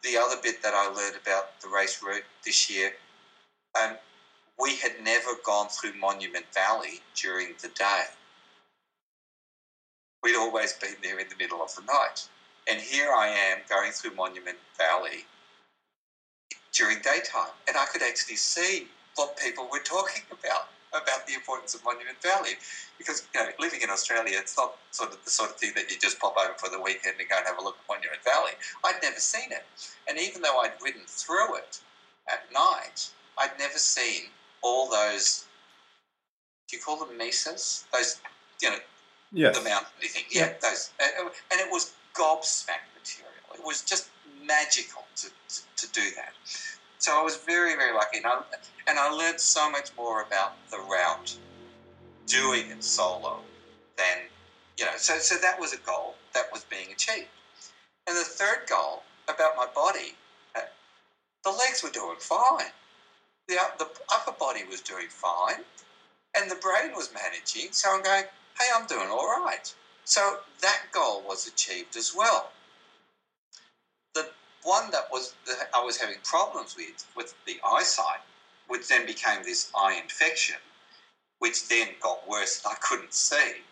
the 0.03 0.17
other 0.17 0.35
bit 0.41 0.61
that 0.63 0.73
I 0.73 0.87
learned 0.87 1.15
about 1.21 1.59
the 1.61 1.69
race 1.69 2.01
route 2.03 2.23
this 2.43 2.69
year, 2.69 2.93
um, 3.81 3.95
we 4.59 4.75
had 4.77 4.93
never 5.03 5.31
gone 5.45 5.67
through 5.69 5.93
Monument 5.93 6.45
Valley 6.53 7.01
during 7.15 7.53
the 7.61 7.69
day. 7.69 8.03
We'd 10.23 10.35
always 10.35 10.73
been 10.73 10.95
there 11.03 11.19
in 11.19 11.27
the 11.29 11.35
middle 11.37 11.61
of 11.61 11.73
the 11.75 11.83
night. 11.83 12.27
And 12.69 12.81
here 12.81 13.11
I 13.11 13.27
am 13.27 13.59
going 13.69 13.91
through 13.91 14.15
Monument 14.15 14.57
Valley 14.77 15.25
during 16.73 16.97
daytime, 16.97 17.53
and 17.67 17.77
I 17.77 17.85
could 17.85 18.03
actually 18.03 18.35
see 18.35 18.87
what 19.15 19.37
people 19.37 19.69
were 19.71 19.79
talking 19.79 20.23
about 20.31 20.67
about 21.01 21.27
the 21.27 21.33
importance 21.33 21.73
of 21.75 21.83
Monument 21.83 22.17
Valley. 22.21 22.57
Because 22.97 23.27
you 23.33 23.41
know, 23.41 23.49
living 23.59 23.81
in 23.81 23.89
Australia, 23.89 24.37
it's 24.37 24.57
not 24.57 24.75
sort 24.91 25.11
of 25.11 25.23
the 25.23 25.31
sort 25.31 25.49
of 25.51 25.57
thing 25.57 25.71
that 25.75 25.89
you 25.89 25.97
just 25.99 26.19
pop 26.19 26.35
over 26.37 26.53
for 26.57 26.69
the 26.69 26.81
weekend 26.81 27.15
and 27.19 27.29
go 27.29 27.37
and 27.37 27.45
have 27.45 27.57
a 27.59 27.63
look 27.63 27.77
at 27.77 27.87
Monument 27.87 28.23
Valley. 28.23 28.51
I'd 28.83 28.99
never 29.01 29.19
seen 29.19 29.51
it, 29.51 29.65
and 30.07 30.19
even 30.19 30.41
though 30.41 30.59
I'd 30.59 30.73
ridden 30.83 31.03
through 31.05 31.57
it 31.57 31.79
at 32.27 32.51
night, 32.53 33.09
I'd 33.37 33.57
never 33.59 33.77
seen 33.77 34.29
all 34.61 34.89
those. 34.89 35.45
Do 36.67 36.75
you 36.75 36.83
call 36.83 36.97
them 36.97 37.17
mesas? 37.17 37.85
Those, 37.93 38.19
you 38.61 38.71
know, 38.71 38.77
yes. 39.31 39.57
the 39.57 39.63
mountain 39.63 39.91
thing. 40.01 40.23
Yeah, 40.29 40.53
those, 40.61 40.91
and 40.99 41.61
it 41.61 41.71
was 41.71 41.93
gobsmack 42.13 42.83
material. 42.97 43.31
It 43.53 43.63
was 43.63 43.83
just 43.83 44.09
magical 44.45 45.03
to, 45.17 45.27
to, 45.27 45.61
to 45.87 45.91
do 45.93 46.01
that. 46.15 46.33
So 46.99 47.19
I 47.19 47.23
was 47.23 47.37
very, 47.37 47.75
very 47.75 47.93
lucky, 47.93 48.17
and 48.17 48.25
I, 48.25 48.41
and 48.87 48.99
I 48.99 49.09
learned 49.09 49.39
so 49.39 49.69
much 49.71 49.89
more 49.95 50.23
about 50.23 50.55
the 50.71 50.79
route 50.79 51.37
doing 52.25 52.71
it 52.71 52.83
solo 52.83 53.41
than, 53.97 54.29
you 54.77 54.85
know, 54.85 54.91
so, 54.97 55.17
so 55.19 55.35
that 55.41 55.59
was 55.59 55.73
a 55.73 55.77
goal 55.77 56.15
that 56.33 56.51
was 56.51 56.63
being 56.65 56.91
achieved. 56.91 57.27
And 58.07 58.17
the 58.17 58.23
third 58.23 58.67
goal 58.67 59.03
about 59.27 59.55
my 59.55 59.67
body, 59.73 60.15
uh, 60.55 60.61
the 61.43 61.51
legs 61.51 61.83
were 61.83 61.89
doing 61.89 62.17
fine. 62.19 62.71
The, 63.47 63.57
the 63.79 63.87
upper 64.11 64.31
body 64.31 64.63
was 64.63 64.81
doing 64.81 65.07
fine, 65.09 65.63
and 66.35 66.49
the 66.51 66.55
brain 66.55 66.93
was 66.95 67.11
managing. 67.13 67.71
So 67.71 67.89
I'm 67.91 68.03
going, 68.03 68.23
hey, 68.59 68.67
I'm 68.75 68.87
doing 68.87 69.09
all 69.09 69.27
right. 69.27 69.73
So 70.03 70.39
that 70.61 70.83
goal 70.91 71.23
was 71.25 71.47
achieved 71.47 71.95
as 71.95 72.13
well 72.15 72.51
one 74.67 74.91
that 74.91 75.07
was 75.09 75.33
that 75.47 75.69
I 75.74 75.81
was 75.81 75.97
having 75.97 76.17
problems 76.25 76.75
with 76.75 77.05
with 77.15 77.33
the 77.45 77.57
eyesight, 77.65 78.19
which 78.67 78.89
then 78.89 79.05
became 79.05 79.41
this 79.43 79.71
eye 79.75 79.97
infection, 80.01 80.57
which 81.39 81.69
then 81.69 81.88
got 82.01 82.27
worse 82.27 82.62
and 82.63 82.74
I 82.74 82.75
couldn't 82.81 83.13
see. 83.13 83.63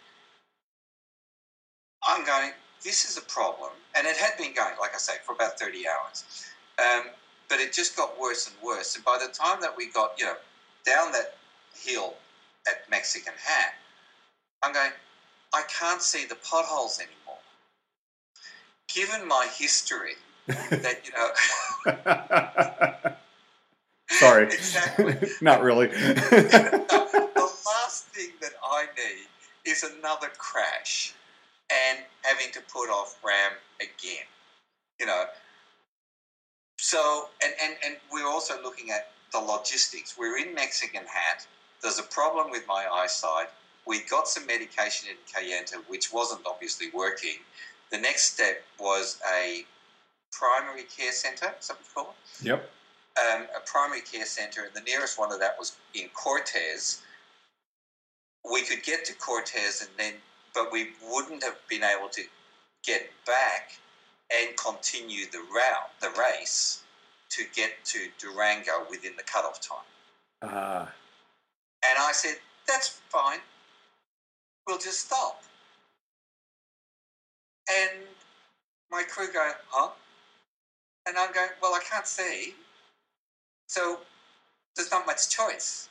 I'm 2.07 2.25
going, 2.25 2.51
this 2.81 3.09
is 3.09 3.17
a 3.17 3.21
problem, 3.21 3.71
and 3.95 4.07
it 4.07 4.15
had 4.15 4.37
been 4.37 4.53
going, 4.53 4.75
like 4.79 4.93
I 4.93 4.99
say, 4.99 5.13
for 5.25 5.33
about 5.33 5.59
30 5.59 5.85
hours. 5.87 6.23
Um, 6.79 7.09
but 7.49 7.59
it 7.59 7.73
just 7.73 7.97
got 7.97 8.19
worse 8.19 8.47
and 8.47 8.55
worse. 8.63 8.95
And 8.95 9.03
by 9.03 9.17
the 9.17 9.33
time 9.33 9.59
that 9.61 9.75
we 9.75 9.89
got, 9.89 10.13
you 10.17 10.25
know, 10.25 10.35
down 10.85 11.11
that 11.11 11.35
hill 11.75 12.13
at 12.67 12.89
Mexican 12.89 13.33
Hat, 13.43 13.73
I'm 14.63 14.71
going, 14.71 14.91
I 15.53 15.63
can't 15.67 16.01
see 16.01 16.25
the 16.25 16.35
potholes 16.35 16.99
anymore. 16.99 17.39
Given 18.87 19.27
my 19.27 19.47
history 19.57 20.15
that 20.47 21.01
you 21.05 21.11
know. 21.13 21.31
Sorry. 24.09 24.45
exactly. 24.45 25.15
Not 25.41 25.61
really. 25.61 25.87
the 25.87 27.51
last 27.65 28.05
thing 28.07 28.29
that 28.41 28.53
I 28.63 28.85
need 28.95 29.27
is 29.69 29.83
another 29.83 30.29
crash 30.37 31.13
and 31.71 31.99
having 32.21 32.51
to 32.53 32.61
put 32.71 32.89
off 32.89 33.17
RAAM 33.23 33.53
again. 33.79 34.25
You 34.99 35.07
know. 35.07 35.25
So 36.77 37.29
and, 37.43 37.53
and, 37.63 37.75
and 37.85 37.95
we're 38.11 38.27
also 38.27 38.61
looking 38.61 38.91
at 38.91 39.11
the 39.31 39.39
logistics. 39.39 40.15
We're 40.17 40.37
in 40.37 40.53
Mexican 40.53 41.03
Hat. 41.07 41.45
There's 41.81 41.99
a 41.99 42.03
problem 42.03 42.51
with 42.51 42.65
my 42.67 42.85
eyesight. 42.91 43.47
We 43.87 44.01
got 44.09 44.27
some 44.27 44.45
medication 44.47 45.09
in 45.09 45.17
Kayenta, 45.31 45.77
which 45.87 46.13
wasn't 46.13 46.41
obviously 46.45 46.87
working. 46.93 47.37
The 47.91 47.99
next 47.99 48.33
step 48.33 48.63
was 48.79 49.19
a 49.31 49.63
primary 50.37 50.83
care 50.83 51.11
centre, 51.11 51.53
something 51.59 51.85
called? 51.93 52.13
Yep. 52.41 52.69
Um, 53.17 53.43
a 53.55 53.61
primary 53.65 54.01
care 54.01 54.25
centre, 54.25 54.63
and 54.63 54.73
the 54.73 54.81
nearest 54.81 55.17
one 55.17 55.31
of 55.31 55.39
that 55.39 55.55
was 55.57 55.77
in 55.93 56.09
Cortez. 56.13 57.01
We 58.51 58.61
could 58.61 58.83
get 58.83 59.05
to 59.05 59.13
Cortez 59.13 59.81
and 59.81 59.89
then, 59.97 60.13
but 60.53 60.71
we 60.71 60.89
wouldn't 61.09 61.43
have 61.43 61.57
been 61.69 61.83
able 61.83 62.09
to 62.09 62.21
get 62.83 63.09
back 63.25 63.71
and 64.33 64.55
continue 64.57 65.25
the 65.31 65.39
route, 65.39 65.91
the 66.01 66.09
race, 66.19 66.83
to 67.29 67.43
get 67.55 67.71
to 67.85 68.07
Durango 68.19 68.85
within 68.89 69.13
the 69.17 69.23
cutoff 69.23 69.61
time. 69.61 69.79
Uh. 70.41 70.85
And 71.89 71.97
I 71.99 72.11
said, 72.11 72.35
that's 72.67 72.99
fine. 73.09 73.39
We'll 74.67 74.79
just 74.79 75.05
stop. 75.05 75.43
And 77.69 78.01
my 78.91 79.03
crew 79.03 79.31
go, 79.31 79.51
huh? 79.69 79.91
And 81.07 81.17
I'm 81.17 81.31
going, 81.33 81.49
well, 81.61 81.73
I 81.73 81.79
can't 81.79 82.07
see. 82.07 82.55
So 83.67 83.99
there's 84.75 84.91
not 84.91 85.05
much 85.05 85.29
choice. 85.29 85.89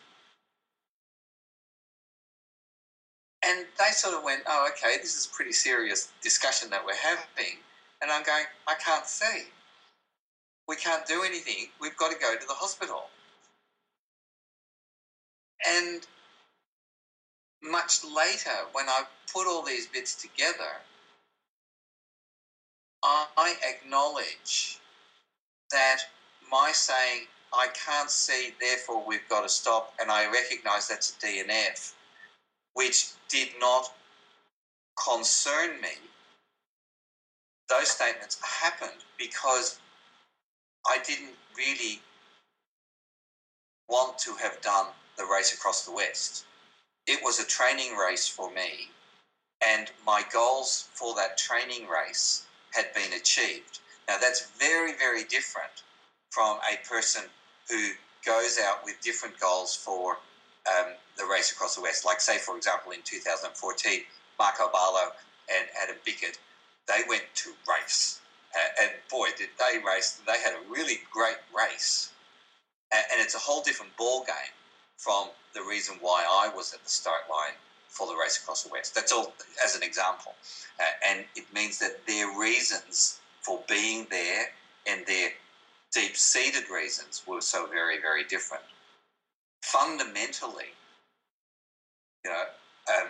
And 3.47 3.67
they 3.79 3.93
sort 3.93 4.15
of 4.15 4.25
went, 4.25 4.43
oh, 4.47 4.69
okay, 4.73 4.97
this 4.99 5.17
is 5.17 5.27
a 5.27 5.35
pretty 5.35 5.53
serious 5.53 6.13
discussion 6.23 6.71
that 6.71 6.85
we're 6.85 6.97
having. 6.97 7.59
And 8.01 8.11
I'm 8.11 8.25
going, 8.25 8.45
I 8.67 8.75
can't 8.75 9.07
see. 9.07 9.45
We 10.67 10.77
can't 10.77 11.07
do 11.07 11.23
anything. 11.25 11.69
We've 11.81 11.97
got 11.97 12.11
to 12.11 12.19
go 12.19 12.35
to 12.35 12.47
the 12.47 12.55
hospital. 12.55 13.05
And 15.69 16.07
much 17.63 18.05
later, 18.05 18.51
when 18.73 18.89
I 18.89 19.03
put 19.33 19.47
all 19.47 19.63
these 19.63 19.87
bits 19.87 20.15
together, 20.15 20.81
I 23.03 23.55
acknowledge 23.69 24.79
that 25.75 26.03
my 26.51 26.71
saying, 26.73 27.27
I 27.53 27.69
can't 27.69 28.11
see, 28.11 28.55
therefore 28.61 29.05
we've 29.07 29.29
got 29.29 29.43
to 29.43 29.49
stop, 29.49 29.93
and 30.01 30.11
I 30.11 30.31
recognise 30.31 30.89
that's 30.89 31.11
a 31.11 31.27
DNF, 31.27 31.93
which 32.75 33.09
did 33.29 33.49
not 33.61 33.93
concern 35.05 35.81
me. 35.81 35.97
Those 37.69 37.91
statements 37.91 38.39
happened 38.43 39.03
because 39.19 39.79
I 40.89 40.99
didn't 41.05 41.35
really 41.57 42.01
want 43.89 44.19
to 44.19 44.35
have 44.35 44.61
done 44.61 44.87
the 45.17 45.25
race 45.25 45.53
across 45.53 45.85
the 45.85 45.93
West. 45.93 46.45
It 47.07 47.21
was 47.23 47.41
a 47.41 47.47
training 47.47 47.97
race 47.97 48.29
for 48.29 48.51
me, 48.53 48.91
and 49.67 49.91
my 50.07 50.23
goals 50.33 50.89
for 50.95 51.15
that 51.17 51.37
training 51.37 51.89
race 51.89 52.47
had 52.73 52.95
been 52.95 53.13
achieved. 53.13 53.81
Now, 54.09 54.19
that's 54.19 54.51
very, 54.59 54.93
very 54.97 55.25
different 55.25 55.83
from 56.31 56.59
a 56.71 56.87
person 56.87 57.23
who 57.69 57.91
goes 58.25 58.59
out 58.59 58.85
with 58.85 59.01
different 59.03 59.39
goals 59.39 59.75
for 59.75 60.19
um, 60.69 60.93
the 61.17 61.25
race 61.25 61.53
across 61.53 61.77
the 61.77 61.83
West. 61.83 62.05
Like, 62.05 62.21
say, 62.21 62.39
for 62.39 62.57
example, 62.57 62.93
in 62.93 63.01
2014, 63.05 64.01
Marco 64.39 64.69
Baloh 64.73 65.13
and 65.49 65.69
Adam 65.83 65.97
Bickett, 66.05 66.39
they 66.89 67.01
went 67.09 67.25
to 67.35 67.51
race. 67.69 68.21
Uh, 68.55 68.83
and 68.85 68.91
boy, 69.11 69.29
did 69.37 69.49
they 69.59 69.79
race. 69.85 70.21
They 70.27 70.39
had 70.39 70.55
a 70.55 70.71
really 70.71 71.01
great 71.11 71.39
race. 71.57 72.13
And, 72.93 73.05
and 73.13 73.23
it's 73.23 73.35
a 73.35 73.39
whole 73.39 73.63
different 73.63 73.97
ball 73.97 74.25
game 74.25 74.55
from 74.97 75.29
the 75.55 75.63
reason 75.63 75.97
why 76.01 76.25
I 76.29 76.55
was 76.55 76.73
at 76.73 76.83
the 76.83 76.91
start 76.91 77.23
line 77.31 77.55
for 77.89 78.07
the 78.07 78.15
race 78.17 78.39
across 78.43 78.63
the 78.65 78.71
West. 78.71 78.95
That's 78.95 79.13
all 79.13 79.33
as 79.65 79.77
an 79.77 79.83
example. 79.83 80.35
Uh, 80.81 80.85
and 81.09 81.25
it 81.37 81.45
means 81.55 81.79
that 81.79 82.07
their 82.07 82.37
reasons 82.39 83.21
for 83.45 83.61
being 83.69 84.07
there 84.11 84.47
and 84.87 85.05
their 85.07 85.31
deep 85.93 86.17
seated 86.17 86.71
reasons 86.71 87.23
were 87.27 87.41
so 87.41 87.67
very, 87.67 88.01
very 88.01 88.25
different. 88.25 88.65
Fundamentally, 89.63 90.73
you 92.25 92.31
know, 92.31 92.45
um, 92.99 93.09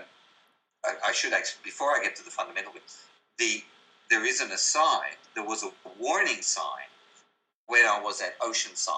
I, 0.85 1.09
I, 1.09 1.13
should 1.13 1.33
actually, 1.33 1.63
before 1.65 1.97
I 1.97 2.03
get 2.03 2.17
to 2.17 2.25
the 2.25 2.31
fundamental 2.31 2.73
the, 3.39 3.63
there 4.11 4.27
is 4.27 4.41
an 4.41 4.51
aside, 4.53 5.17
there 5.35 5.45
was 5.45 5.63
a 5.65 5.71
warning 5.99 6.43
sign 6.43 6.89
when 7.67 7.87
I 7.87 8.01
was 8.01 8.21
at 8.21 8.39
Oceanside. 8.41 8.91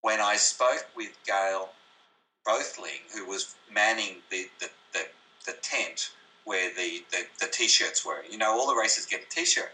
When 0.00 0.20
I 0.20 0.36
spoke 0.36 0.86
with 0.96 1.10
Gail 1.26 1.70
Bothling, 2.44 3.02
who 3.14 3.26
was 3.26 3.54
manning 3.72 4.16
the, 4.30 4.46
the, 4.58 4.68
where 6.44 6.70
the, 6.74 7.04
the, 7.10 7.24
the 7.40 7.46
t-shirts 7.50 8.04
were. 8.04 8.24
You 8.28 8.38
know, 8.38 8.50
all 8.52 8.66
the 8.66 8.80
racers 8.80 9.06
get 9.06 9.22
a 9.22 9.28
t-shirt. 9.28 9.70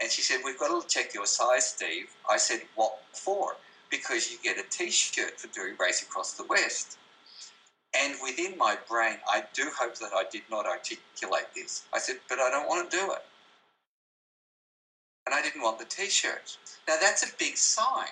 And 0.00 0.10
she 0.10 0.22
said, 0.22 0.40
We've 0.44 0.58
got 0.58 0.68
to 0.68 0.88
check 0.88 1.14
your 1.14 1.26
size, 1.26 1.68
Steve. 1.68 2.06
I 2.28 2.38
said, 2.38 2.62
What 2.74 2.98
for? 3.12 3.56
Because 3.90 4.30
you 4.30 4.38
get 4.42 4.58
a 4.58 4.68
t 4.70 4.90
shirt 4.90 5.38
for 5.38 5.48
doing 5.48 5.74
Race 5.78 6.02
Across 6.02 6.34
the 6.34 6.44
West. 6.44 6.96
And 8.00 8.14
within 8.22 8.56
my 8.56 8.78
brain, 8.88 9.16
I 9.28 9.44
do 9.52 9.70
hope 9.76 9.96
that 9.98 10.12
I 10.14 10.24
did 10.30 10.42
not 10.50 10.64
articulate 10.64 11.48
this. 11.54 11.84
I 11.92 11.98
said, 11.98 12.16
But 12.28 12.38
I 12.38 12.50
don't 12.50 12.68
want 12.68 12.90
to 12.90 12.96
do 12.96 13.12
it. 13.12 13.22
And 15.26 15.34
I 15.34 15.42
didn't 15.42 15.62
want 15.62 15.78
the 15.78 15.84
t 15.84 16.08
shirt. 16.08 16.56
Now, 16.88 16.96
that's 17.00 17.22
a 17.22 17.36
big 17.38 17.56
sign. 17.56 18.08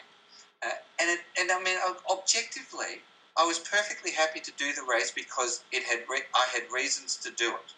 Uh, 0.62 0.70
and, 1.00 1.10
it, 1.10 1.20
and 1.40 1.50
I 1.50 1.62
mean, 1.62 1.76
objectively, 2.10 3.00
I 3.38 3.46
was 3.46 3.60
perfectly 3.60 4.10
happy 4.10 4.40
to 4.40 4.52
do 4.58 4.72
the 4.72 4.82
race 4.82 5.12
because 5.12 5.62
it 5.70 5.84
had 5.84 6.00
re- 6.10 6.22
I 6.34 6.46
had 6.52 6.72
reasons 6.72 7.16
to 7.18 7.30
do 7.30 7.50
it. 7.50 7.72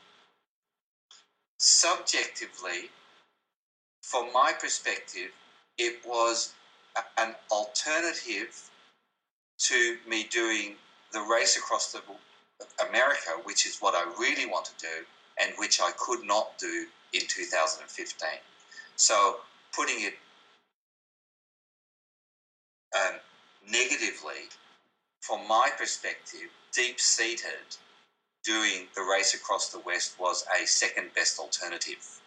Subjectively, 1.58 2.90
from 4.02 4.32
my 4.32 4.52
perspective, 4.58 5.30
it 5.76 5.98
was 6.06 6.54
an 7.18 7.34
alternative 7.50 8.70
to 9.58 9.98
me 10.08 10.24
doing 10.30 10.76
the 11.12 11.20
race 11.20 11.56
across 11.58 11.92
the 11.92 12.00
America, 12.88 13.32
which 13.44 13.66
is 13.66 13.78
what 13.78 13.94
I 13.94 14.04
really 14.18 14.46
want 14.46 14.64
to 14.66 14.72
do, 14.78 15.04
and 15.40 15.52
which 15.58 15.80
I 15.80 15.90
could 15.98 16.24
not 16.24 16.56
do 16.58 16.86
in 17.12 17.20
2015. 17.28 18.28
So 18.96 19.40
putting 19.72 20.00
it 20.00 20.14
um, 22.96 23.16
negatively, 23.68 24.48
from 25.20 25.46
my 25.48 25.70
perspective, 25.78 26.50
deep 26.72 27.00
seated, 27.00 27.76
doing 28.44 28.86
the 28.94 29.02
race 29.02 29.34
across 29.34 29.68
the 29.70 29.80
West 29.80 30.18
was 30.18 30.44
a 30.60 30.66
second 30.66 31.10
best 31.14 31.38
alternative. 31.38 32.20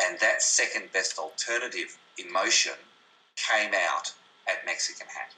And 0.00 0.18
that 0.20 0.42
second 0.42 0.90
best 0.92 1.18
alternative 1.18 1.98
emotion 2.18 2.72
came 3.36 3.72
out 3.74 4.12
at 4.48 4.64
Mexican 4.64 5.06
Hat. 5.08 5.34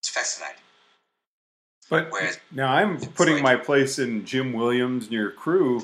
It's 0.00 0.08
fascinating. 0.08 0.62
But 1.90 2.10
Whereas, 2.10 2.38
now 2.50 2.72
I'm 2.72 3.00
putting 3.00 3.42
my 3.42 3.56
place 3.56 3.98
in 3.98 4.26
Jim 4.26 4.52
Williams 4.52 5.04
and 5.04 5.12
your 5.12 5.30
crew. 5.30 5.82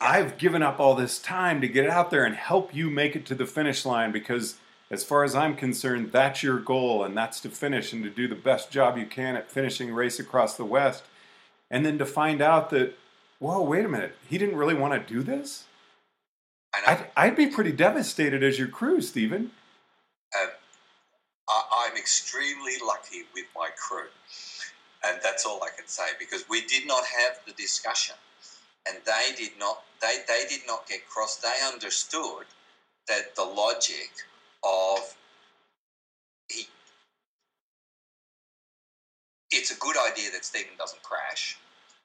I've 0.00 0.38
given 0.38 0.62
up 0.62 0.80
all 0.80 0.96
this 0.96 1.20
time 1.20 1.60
to 1.60 1.68
get 1.68 1.88
out 1.88 2.10
there 2.10 2.24
and 2.24 2.34
help 2.34 2.74
you 2.74 2.90
make 2.90 3.14
it 3.14 3.24
to 3.26 3.36
the 3.36 3.46
finish 3.46 3.84
line 3.84 4.10
because, 4.10 4.56
as 4.90 5.04
far 5.04 5.22
as 5.22 5.36
I'm 5.36 5.54
concerned, 5.54 6.10
that's 6.10 6.42
your 6.42 6.58
goal 6.58 7.04
and 7.04 7.16
that's 7.16 7.40
to 7.40 7.48
finish 7.48 7.92
and 7.92 8.02
to 8.02 8.10
do 8.10 8.26
the 8.26 8.34
best 8.34 8.70
job 8.70 8.98
you 8.98 9.06
can 9.06 9.36
at 9.36 9.50
finishing 9.50 9.94
race 9.94 10.18
across 10.18 10.56
the 10.56 10.64
West. 10.64 11.04
And 11.70 11.86
then 11.86 11.96
to 11.98 12.06
find 12.06 12.42
out 12.42 12.70
that, 12.70 12.98
whoa, 13.38 13.62
wait 13.62 13.84
a 13.84 13.88
minute, 13.88 14.16
he 14.28 14.36
didn't 14.36 14.56
really 14.56 14.74
want 14.74 14.94
to 14.94 15.14
do 15.14 15.22
this? 15.22 15.64
I'd, 16.86 17.06
I'd, 17.16 17.36
be 17.36 17.46
pretty 17.46 17.72
devastated 17.72 18.42
as 18.42 18.58
your 18.58 18.68
crew, 18.68 19.00
Steven. 19.00 19.50
Um, 20.40 20.50
I, 21.48 21.88
I'm 21.88 21.96
extremely 21.96 22.74
lucky 22.84 23.22
with 23.34 23.46
my 23.56 23.70
crew, 23.76 24.06
and 25.04 25.18
that's 25.22 25.44
all 25.44 25.62
I 25.62 25.68
can 25.76 25.88
say 25.88 26.04
because 26.18 26.44
we 26.48 26.64
did 26.66 26.86
not 26.86 27.02
have 27.04 27.40
the 27.44 27.52
discussion, 27.54 28.14
and 28.86 28.98
they 29.04 29.34
did 29.36 29.58
not. 29.58 29.82
They 30.00 30.18
they 30.28 30.44
did 30.48 30.60
not 30.68 30.88
get 30.88 31.08
cross. 31.08 31.36
They 31.36 31.58
understood 31.66 32.46
that 33.08 33.34
the 33.34 33.42
logic 33.42 34.10
of 34.64 35.16
he. 36.48 36.66
It's 39.50 39.70
a 39.70 39.78
good 39.78 39.96
idea 39.96 40.30
that 40.32 40.44
Steven 40.44 40.76
doesn't 40.78 41.02
crash. 41.02 41.58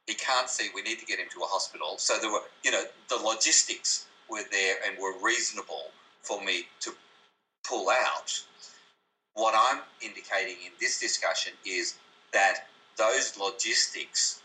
He 0.08 0.14
can't 0.14 0.50
see. 0.50 0.70
We 0.74 0.82
need 0.82 1.00
to 1.00 1.06
get 1.06 1.20
him 1.20 1.28
to 1.34 1.42
a 1.42 1.46
hospital. 1.46 1.98
So 1.98 2.18
there 2.20 2.32
were, 2.32 2.42
you 2.64 2.72
know, 2.72 2.84
the 3.10 3.18
logistics 3.18 4.08
were 4.30 4.44
there 4.52 4.76
and 4.88 4.98
were 5.00 5.14
reasonable 5.22 5.92
for 6.22 6.44
me 6.44 6.66
to 6.82 6.92
pull 7.68 7.90
out. 7.90 8.44
What 9.34 9.54
I'm 9.56 9.82
indicating 10.02 10.58
in 10.66 10.72
this 10.80 11.00
discussion 11.00 11.54
is 11.66 11.96
that 12.34 12.68
those 12.98 13.38
logistics 13.38 14.42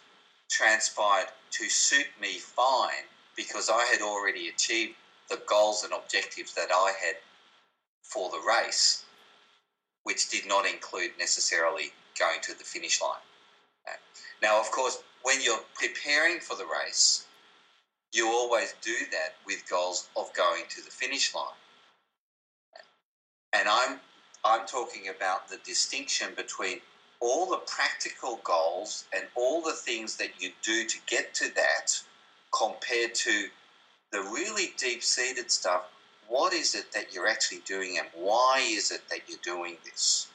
transpired 0.50 1.28
to 1.52 1.68
suit 1.68 2.06
me 2.20 2.38
fine 2.38 3.06
because 3.36 3.70
I 3.70 3.84
had 3.84 4.02
already 4.02 4.48
achieved 4.48 4.94
the 5.28 5.40
goals 5.46 5.84
and 5.84 5.92
objectives 5.92 6.54
that 6.54 6.70
I 6.72 6.92
had 7.04 7.16
for 8.12 8.30
the 8.30 8.40
race, 8.46 9.04
which 10.02 10.28
did 10.28 10.46
not 10.46 10.66
include 10.66 11.12
necessarily 11.18 11.92
going 12.18 12.40
to 12.42 12.54
the 12.58 12.64
finish 12.64 13.00
line. 13.00 13.20
Now, 14.42 14.60
of 14.60 14.70
course, 14.70 15.02
when 15.22 15.40
you're 15.42 15.64
preparing 15.74 16.40
for 16.40 16.56
the 16.56 16.66
race, 16.66 17.26
you 18.12 18.26
always 18.28 18.74
do 18.82 18.94
that 19.12 19.34
with 19.46 19.68
goals 19.68 20.08
of 20.16 20.32
going 20.34 20.64
to 20.70 20.82
the 20.82 20.90
finish 20.90 21.34
line. 21.34 21.54
And 23.52 23.68
I'm 23.68 24.00
I'm 24.44 24.66
talking 24.66 25.08
about 25.14 25.48
the 25.48 25.58
distinction 25.58 26.28
between 26.34 26.80
all 27.20 27.46
the 27.50 27.58
practical 27.58 28.40
goals 28.42 29.04
and 29.14 29.24
all 29.34 29.60
the 29.60 29.72
things 29.72 30.16
that 30.16 30.30
you 30.40 30.50
do 30.62 30.86
to 30.86 30.96
get 31.06 31.34
to 31.34 31.54
that 31.54 32.00
compared 32.56 33.14
to 33.14 33.48
the 34.12 34.20
really 34.22 34.72
deep 34.78 35.02
seated 35.02 35.50
stuff. 35.50 35.82
What 36.30 36.52
is 36.52 36.76
it 36.76 36.92
that 36.92 37.12
you're 37.12 37.26
actually 37.26 37.58
doing 37.66 37.98
and 37.98 38.06
why 38.14 38.64
is 38.64 38.92
it 38.92 39.00
that 39.10 39.22
you're 39.26 39.40
doing 39.42 39.76
this? 39.84 40.28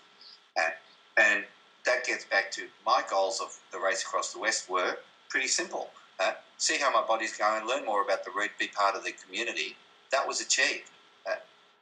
And, 0.58 0.74
and 1.18 1.46
that 1.86 2.06
gets 2.06 2.26
back 2.26 2.52
to 2.52 2.64
my 2.86 3.02
goals 3.10 3.40
of 3.40 3.58
the 3.72 3.80
race 3.80 4.04
across 4.04 4.34
the 4.34 4.40
West 4.40 4.70
were 4.70 4.98
pretty 5.30 5.48
simple. 5.48 5.90
Uh, 6.20 6.34
see 6.58 6.78
how 6.78 6.92
my 6.92 7.02
body's 7.08 7.38
going, 7.38 7.66
learn 7.66 7.86
more 7.86 8.04
about 8.04 8.26
the 8.26 8.32
route, 8.32 8.52
be 8.60 8.68
part 8.68 8.96
of 8.96 9.06
the 9.06 9.14
community. 9.26 9.78
That 10.12 10.28
was 10.28 10.42
achieved. 10.42 10.90
Uh, 11.26 11.36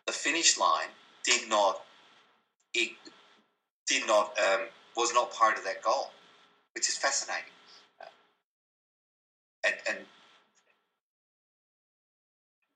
the 0.05 0.13
finish 0.13 0.59
line 0.59 0.89
did 1.23 1.49
not, 1.49 1.81
it 2.75 2.91
did 3.87 4.05
not, 4.05 4.37
um, 4.37 4.67
was 4.95 5.11
not 5.15 5.33
part 5.33 5.57
of 5.57 5.63
that 5.63 5.81
goal, 5.81 6.11
which 6.75 6.87
is 6.87 6.97
fascinating. 6.97 7.49
Uh, 7.99 8.05
and, 9.65 9.75
and, 9.89 9.97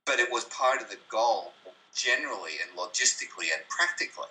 but 0.08 0.20
it 0.20 0.32
was 0.32 0.46
part 0.46 0.82
of 0.82 0.90
the 0.90 0.98
goal 1.10 1.52
generally 1.94 2.54
and 2.64 2.80
logistically 2.80 3.52
and 3.54 3.62
practically. 3.68 4.30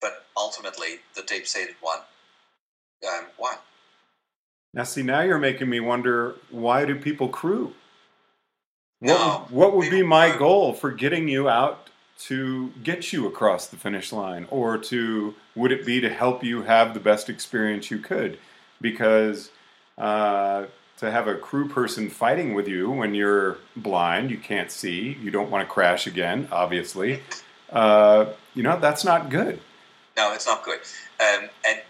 But 0.00 0.24
ultimately, 0.36 1.00
the 1.14 1.22
deep 1.22 1.46
seated 1.46 1.76
one 1.80 1.98
um, 3.06 3.26
won. 3.38 3.56
Now, 4.74 4.84
see, 4.84 5.02
now 5.02 5.20
you're 5.20 5.38
making 5.38 5.68
me 5.68 5.78
wonder 5.80 6.36
why 6.50 6.86
do 6.86 6.96
people 6.96 7.28
crew? 7.28 7.74
What, 9.00 9.08
no, 9.08 9.46
what 9.50 9.76
would 9.76 9.90
be 9.90 10.02
my 10.02 10.34
goal 10.36 10.72
for 10.72 10.90
getting 10.90 11.28
you 11.28 11.48
out 11.48 11.90
to 12.20 12.70
get 12.82 13.12
you 13.12 13.26
across 13.26 13.66
the 13.66 13.76
finish 13.76 14.12
line, 14.12 14.46
or 14.50 14.78
to 14.78 15.34
would 15.54 15.72
it 15.72 15.84
be 15.84 16.00
to 16.00 16.08
help 16.08 16.42
you 16.42 16.62
have 16.62 16.94
the 16.94 17.00
best 17.00 17.28
experience 17.28 17.90
you 17.90 17.98
could? 17.98 18.38
Because 18.80 19.50
uh, 19.98 20.66
to 20.98 21.10
have 21.10 21.26
a 21.26 21.34
crew 21.34 21.68
person 21.68 22.08
fighting 22.08 22.54
with 22.54 22.68
you 22.68 22.90
when 22.90 23.14
you're 23.14 23.58
blind, 23.76 24.30
you 24.30 24.38
can't 24.38 24.70
see, 24.70 25.16
you 25.20 25.30
don't 25.30 25.50
want 25.50 25.66
to 25.66 25.72
crash 25.72 26.06
again, 26.06 26.48
obviously. 26.52 27.22
Uh, 27.70 28.26
you 28.54 28.62
know 28.62 28.78
that's 28.78 29.04
not 29.04 29.30
good. 29.30 29.58
No, 30.16 30.32
it's 30.34 30.46
not 30.46 30.62
good. 30.64 30.80
Um, 31.20 31.48
and 31.66 31.80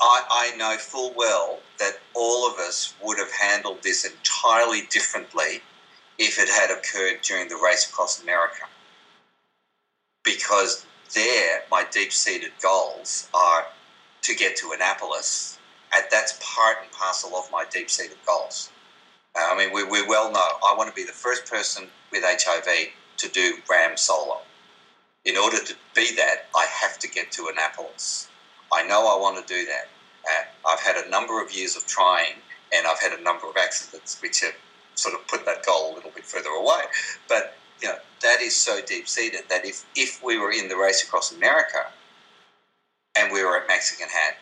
I, 0.00 0.50
I 0.52 0.56
know 0.56 0.76
full 0.78 1.14
well 1.16 1.60
that 1.78 1.98
all 2.14 2.50
of 2.50 2.58
us 2.58 2.94
would 3.02 3.18
have 3.18 3.30
handled 3.30 3.82
this 3.82 4.04
entirely 4.04 4.82
differently 4.90 5.62
if 6.18 6.38
it 6.38 6.48
had 6.48 6.70
occurred 6.70 7.22
during 7.22 7.48
the 7.48 7.56
race 7.56 7.88
across 7.88 8.22
America. 8.22 8.64
Because 10.24 10.86
there, 11.14 11.62
my 11.70 11.84
deep 11.90 12.12
seated 12.12 12.52
goals 12.60 13.28
are 13.34 13.66
to 14.22 14.34
get 14.34 14.56
to 14.56 14.72
Annapolis, 14.72 15.58
and 15.94 16.04
that's 16.10 16.38
part 16.42 16.78
and 16.82 16.90
parcel 16.92 17.36
of 17.36 17.50
my 17.50 17.64
deep 17.70 17.90
seated 17.90 18.18
goals. 18.26 18.70
Uh, 19.34 19.48
I 19.52 19.56
mean, 19.56 19.72
we, 19.72 19.84
we 19.84 20.06
well 20.06 20.30
know 20.30 20.40
I 20.40 20.74
want 20.76 20.88
to 20.90 20.94
be 20.94 21.04
the 21.04 21.12
first 21.12 21.50
person 21.50 21.88
with 22.10 22.22
HIV 22.24 22.88
to 23.18 23.28
do 23.28 23.56
RAAM 23.70 23.96
solo. 23.96 24.40
In 25.24 25.36
order 25.36 25.58
to 25.58 25.74
be 25.94 26.14
that, 26.16 26.46
I 26.54 26.66
have 26.66 26.98
to 26.98 27.08
get 27.08 27.30
to 27.32 27.48
Annapolis. 27.48 28.28
I 28.72 28.84
know 28.86 29.00
I 29.06 29.20
want 29.20 29.46
to 29.46 29.54
do 29.54 29.64
that. 29.66 29.88
Uh, 30.28 30.70
I've 30.70 30.80
had 30.80 30.96
a 30.96 31.08
number 31.08 31.42
of 31.42 31.54
years 31.54 31.76
of 31.76 31.86
trying, 31.86 32.34
and 32.74 32.86
I've 32.86 33.00
had 33.00 33.18
a 33.18 33.22
number 33.22 33.48
of 33.48 33.56
accidents 33.56 34.20
which 34.20 34.40
have 34.40 34.54
sort 34.94 35.14
of 35.14 35.26
put 35.28 35.44
that 35.46 35.64
goal 35.64 35.92
a 35.92 35.94
little 35.94 36.10
bit 36.10 36.24
further 36.24 36.50
away. 36.50 36.82
But 37.28 37.54
you 37.80 37.88
know 37.88 37.96
that 38.22 38.40
is 38.40 38.56
so 38.56 38.80
deep 38.80 39.08
seated 39.08 39.42
that 39.48 39.64
if 39.64 39.84
if 39.96 40.22
we 40.22 40.38
were 40.38 40.52
in 40.52 40.68
the 40.68 40.76
race 40.76 41.02
across 41.02 41.32
America 41.32 41.86
and 43.18 43.32
we 43.32 43.44
were 43.44 43.58
at 43.58 43.68
Mexican 43.68 44.08
Hat, 44.08 44.36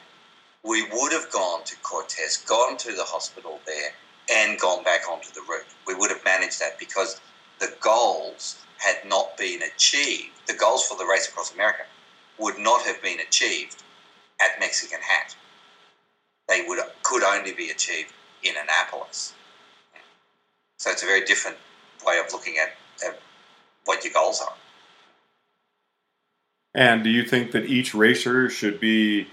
we 0.64 0.82
would 0.92 1.12
have 1.12 1.30
gone 1.30 1.64
to 1.64 1.76
Cortez, 1.82 2.36
gone 2.36 2.76
to 2.78 2.92
the 2.92 3.04
hospital 3.04 3.60
there, 3.66 3.90
and 4.30 4.58
gone 4.60 4.84
back 4.84 5.08
onto 5.10 5.32
the 5.32 5.40
route. 5.48 5.66
We 5.86 5.94
would 5.94 6.10
have 6.10 6.24
managed 6.24 6.60
that 6.60 6.78
because 6.78 7.20
the 7.58 7.74
goals 7.80 8.58
had 8.78 8.96
not 9.06 9.36
been 9.36 9.62
achieved. 9.62 10.30
The 10.46 10.54
goals 10.54 10.86
for 10.86 10.96
the 10.96 11.06
race 11.06 11.28
across 11.28 11.52
America 11.52 11.84
would 12.38 12.58
not 12.58 12.82
have 12.82 13.02
been 13.02 13.20
achieved 13.20 13.82
at 14.40 14.58
Mexican 14.58 15.00
Hat. 15.00 15.34
They 16.48 16.64
would 16.66 16.78
could 17.02 17.22
only 17.22 17.52
be 17.52 17.70
achieved 17.70 18.12
in 18.42 18.54
Annapolis. 18.56 19.34
So 20.78 20.90
it's 20.90 21.02
a 21.02 21.06
very 21.06 21.24
different 21.24 21.58
way 22.06 22.18
of 22.18 22.32
looking 22.32 22.56
at, 22.56 22.72
at 23.06 23.20
what 23.84 24.02
your 24.04 24.12
goals 24.14 24.40
are. 24.40 24.54
And 26.74 27.04
do 27.04 27.10
you 27.10 27.24
think 27.24 27.52
that 27.52 27.66
each 27.66 27.94
racer 27.94 28.48
should 28.48 28.80
be 28.80 29.28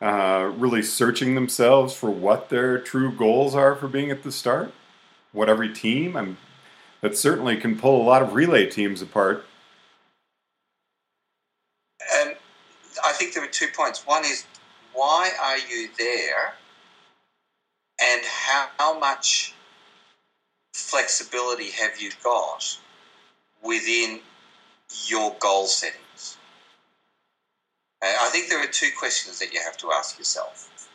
uh, 0.00 0.52
really 0.56 0.82
searching 0.82 1.34
themselves 1.34 1.94
for 1.94 2.10
what 2.10 2.48
their 2.48 2.78
true 2.78 3.12
goals 3.12 3.54
are 3.54 3.74
for 3.74 3.88
being 3.88 4.10
at 4.10 4.22
the 4.22 4.32
start? 4.32 4.72
What 5.32 5.48
every 5.48 5.72
team? 5.72 6.16
I'm, 6.16 6.38
that 7.00 7.16
certainly 7.16 7.56
can 7.56 7.78
pull 7.78 8.00
a 8.00 8.04
lot 8.04 8.22
of 8.22 8.34
relay 8.34 8.66
teams 8.66 9.02
apart. 9.02 9.44
And 12.14 12.36
I 13.04 13.12
think 13.12 13.34
there 13.34 13.44
are 13.44 13.48
two 13.48 13.68
points. 13.76 14.06
One 14.06 14.24
is 14.24 14.44
why 14.92 15.30
are 15.40 15.58
you 15.58 15.88
there, 15.98 16.54
and 18.00 18.22
how, 18.24 18.68
how 18.78 18.98
much 18.98 19.54
flexibility 20.74 21.70
have 21.70 22.00
you 22.00 22.10
got 22.22 22.78
within 23.62 24.20
your 25.06 25.36
goal 25.38 25.66
settings? 25.66 26.07
Uh, 28.02 28.14
I 28.22 28.28
think 28.28 28.48
there 28.48 28.62
are 28.62 28.66
two 28.66 28.90
questions 28.98 29.38
that 29.40 29.52
you 29.52 29.60
have 29.60 29.76
to 29.78 29.90
ask 29.92 30.18
yourself. 30.18 30.88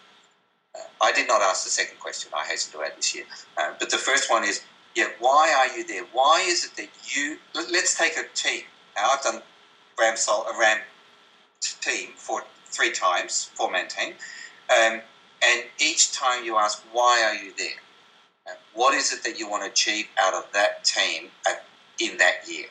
Uh, 0.75 0.79
I 1.01 1.11
did 1.11 1.27
not 1.27 1.41
ask 1.41 1.63
the 1.63 1.69
second 1.69 1.99
question, 1.99 2.31
I 2.35 2.45
hasten 2.45 2.79
to 2.79 2.85
add 2.85 2.93
this 2.97 3.13
year. 3.13 3.25
Uh, 3.57 3.73
but 3.79 3.89
the 3.89 3.97
first 3.97 4.31
one 4.31 4.43
is, 4.43 4.61
yeah, 4.95 5.07
why 5.19 5.53
are 5.57 5.77
you 5.77 5.85
there? 5.85 6.03
Why 6.13 6.43
is 6.47 6.65
it 6.65 6.75
that 6.77 6.89
you, 7.15 7.37
let's 7.53 7.97
take 7.97 8.13
a 8.17 8.23
team. 8.33 8.63
Now, 8.95 9.11
I've 9.13 9.23
done 9.23 9.41
RAAM, 9.99 10.17
Sol, 10.17 10.45
a 10.47 10.57
RAAM 10.57 10.79
team 11.61 12.09
for 12.15 12.43
three 12.67 12.91
times, 12.91 13.49
four 13.53 13.71
man 13.71 13.87
team. 13.87 14.13
Um, 14.69 15.01
and 15.45 15.63
each 15.79 16.11
time 16.11 16.45
you 16.45 16.57
ask, 16.57 16.83
why 16.91 17.23
are 17.23 17.43
you 17.43 17.53
there? 17.57 18.55
What 18.73 18.93
is 18.93 19.13
it 19.13 19.23
that 19.23 19.39
you 19.39 19.49
want 19.49 19.63
to 19.63 19.69
achieve 19.69 20.07
out 20.19 20.33
of 20.33 20.45
that 20.53 20.83
team 20.83 21.29
in 21.99 22.17
that 22.17 22.47
year? 22.47 22.67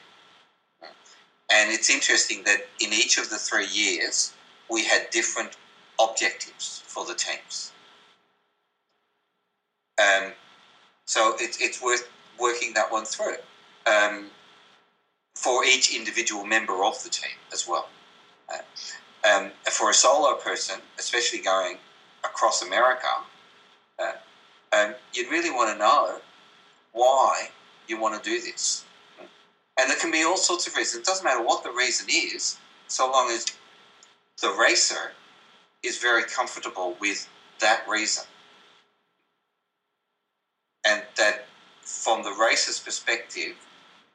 And 1.53 1.71
it's 1.71 1.91
interesting 1.91 2.43
that 2.45 2.67
in 2.81 2.93
each 2.93 3.19
of 3.19 3.29
the 3.29 3.37
three 3.37 3.67
years, 3.67 4.33
we 4.71 4.85
had 4.85 5.11
different 5.11 5.57
objectives 6.01 6.83
for 6.87 7.05
the 7.05 7.15
teams. 7.15 7.73
Um, 9.99 10.33
so 11.05 11.35
it, 11.39 11.59
it's 11.61 11.83
worth 11.83 12.09
working 12.41 12.73
that 12.75 12.91
one 12.91 13.05
through 13.05 13.37
um, 13.87 14.31
for 15.35 15.65
each 15.65 15.95
individual 15.95 16.45
member 16.45 16.85
of 16.85 17.03
the 17.05 17.11
team 17.11 17.37
as 17.53 17.69
well. 17.69 17.89
Uh, 18.49 19.29
um, 19.29 19.51
for 19.71 19.91
a 19.91 19.95
solo 19.95 20.35
person, 20.37 20.81
especially 20.99 21.41
going 21.41 21.77
across 22.25 22.63
America, 22.63 23.09
uh, 23.99 24.13
um, 24.73 24.95
you'd 25.13 25.31
really 25.31 25.51
want 25.51 25.71
to 25.71 25.79
know 25.79 26.19
why 26.93 27.49
you 27.89 28.01
want 28.01 28.23
to 28.23 28.29
do 28.29 28.41
this. 28.41 28.85
And 29.79 29.89
there 29.89 29.99
can 29.99 30.11
be 30.11 30.23
all 30.23 30.37
sorts 30.37 30.67
of 30.67 30.77
reasons. 30.77 31.03
It 31.03 31.07
doesn't 31.07 31.25
matter 31.25 31.43
what 31.43 31.65
the 31.65 31.73
reason 31.73 32.07
is, 32.11 32.59
so 32.89 33.11
long 33.11 33.31
as 33.31 33.47
the 34.41 34.51
racer 34.51 35.13
is 35.83 35.99
very 35.99 36.25
comfortable 36.25 36.97
with 37.01 37.29
that 37.61 37.89
reason. 37.89 38.25
And 40.87 41.03
that 41.17 41.47
from 41.81 42.23
the 42.23 42.33
racer's 42.33 42.81
perspective, 42.81 43.55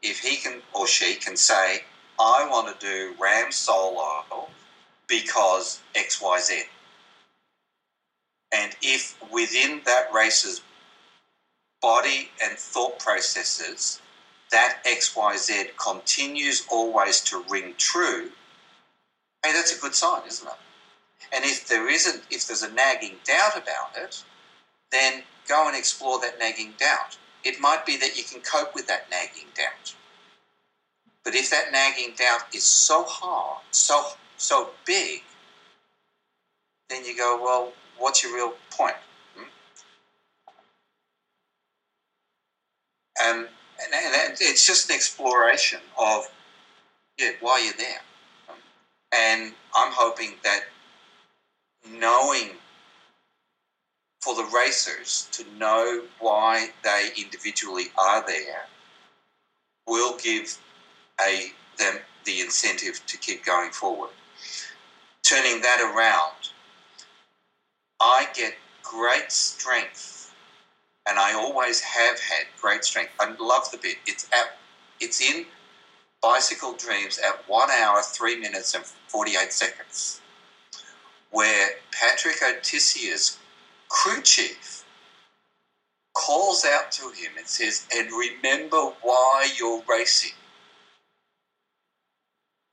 if 0.02 0.20
he 0.20 0.38
can 0.38 0.62
or 0.74 0.88
she 0.88 1.16
can 1.16 1.36
say, 1.36 1.84
I 2.20 2.48
want 2.50 2.80
to 2.80 2.86
do 2.86 3.16
RAAM 3.20 3.52
solo 3.52 4.50
because 5.08 5.82
XYZ. 5.96 6.64
And 8.54 8.76
if 8.82 9.16
within 9.32 9.82
that 9.86 10.08
racer's 10.14 10.62
body 11.82 12.30
and 12.42 12.58
thought 12.58 13.00
processes, 13.00 14.02
that 14.52 14.80
XYZ 14.86 15.78
continues 15.78 16.66
always 16.72 17.22
to 17.22 17.44
ring 17.50 17.74
true, 17.78 18.30
hey, 19.44 19.54
that's 19.54 19.78
a 19.78 19.82
good 19.82 19.96
sign, 19.96 20.22
isn't 20.28 20.48
it? 20.48 20.54
And 21.34 21.44
if 21.44 21.68
there 21.68 21.90
isn't, 21.90 22.24
if 22.32 22.48
there's 22.48 22.64
a 22.64 22.72
nagging 22.72 23.16
doubt 23.26 23.58
about 23.58 23.98
it, 23.98 24.24
then 24.92 25.24
go 25.48 25.68
and 25.68 25.76
explore 25.76 26.20
that 26.22 26.40
nagging 26.40 26.74
doubt. 26.78 27.18
It 27.44 27.60
might 27.60 27.86
be 27.86 27.98
that 27.98 28.18
you 28.18 28.24
can 28.24 28.42
cope 28.42 28.74
with 28.74 28.88
that 28.88 29.10
nagging 29.10 29.48
doubt. 29.56 29.96
But 31.24 31.36
if 31.36 31.50
that 31.50 31.72
nagging 31.72 32.14
doubt 32.18 32.54
is 32.54 32.64
so 32.64 33.04
hard, 33.04 33.62
so 33.72 34.06
so 34.38 34.70
big, 34.86 35.24
then 36.90 37.04
you 37.04 37.18
go, 37.18 37.40
well, 37.42 37.74
what's 37.98 38.24
your 38.24 38.34
real 38.34 38.54
point? 38.72 38.96
Hmm? 39.36 39.44
Um, 43.30 43.48
and, 43.84 43.94
and 43.94 44.38
it's 44.40 44.66
just 44.66 44.90
an 44.90 44.96
exploration 44.96 45.80
of 46.00 46.30
yeah, 47.18 47.32
why 47.42 47.62
you're 47.64 47.74
there. 47.78 48.02
And 49.16 49.54
I'm 49.76 49.92
hoping 49.94 50.34
that 50.44 50.62
knowing 51.90 52.52
for 54.22 54.36
the 54.36 54.50
racers 54.54 55.30
to 55.32 55.46
know 55.58 56.04
why 56.20 56.70
they 56.84 57.10
individually 57.18 57.86
are 57.98 58.26
there 58.28 58.66
will 59.88 60.18
give 60.18 60.58
a 61.22 61.52
them 61.78 62.00
the 62.26 62.42
incentive 62.42 63.02
to 63.06 63.18
keep 63.18 63.46
going 63.46 63.72
forward. 63.72 64.10
Turning 65.24 65.62
that 65.62 65.80
around 65.80 66.50
I 68.00 68.28
get 68.36 68.54
great 68.84 69.32
strength, 69.32 70.17
and 71.08 71.18
I 71.18 71.34
always 71.34 71.80
have 71.82 72.20
had 72.20 72.46
great 72.60 72.84
strength. 72.84 73.12
I 73.20 73.34
love 73.40 73.72
the 73.72 73.78
bit. 73.78 73.98
It's 74.06 74.28
at, 74.34 74.58
it's 75.00 75.22
in 75.22 75.46
Bicycle 76.22 76.74
Dreams 76.74 77.20
at 77.20 77.48
one 77.48 77.72
hour, 77.72 78.02
three 78.02 78.38
minutes, 78.38 78.74
and 78.74 78.84
48 79.08 79.54
seconds, 79.54 80.22
where 81.32 81.70
Patrick 81.92 82.38
Autissier's 82.44 83.38
crew 83.90 84.22
chief 84.22 84.84
calls 86.14 86.66
out 86.66 86.92
to 86.92 87.04
him 87.10 87.32
and 87.38 87.48
says, 87.48 87.86
And 87.96 88.10
remember 88.12 88.92
why 89.02 89.50
you're 89.58 89.84
racing. 89.88 90.34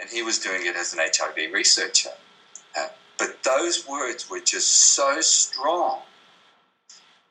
And 0.00 0.10
he 0.10 0.22
was 0.22 0.38
doing 0.38 0.66
it 0.66 0.74
as 0.76 0.92
an 0.92 0.98
HIV 1.00 1.52
researcher. 1.52 2.10
Uh, 2.76 2.88
but 3.18 3.42
those 3.44 3.86
words 3.86 4.28
were 4.28 4.40
just 4.40 4.68
so 4.68 5.20
strong. 5.20 6.00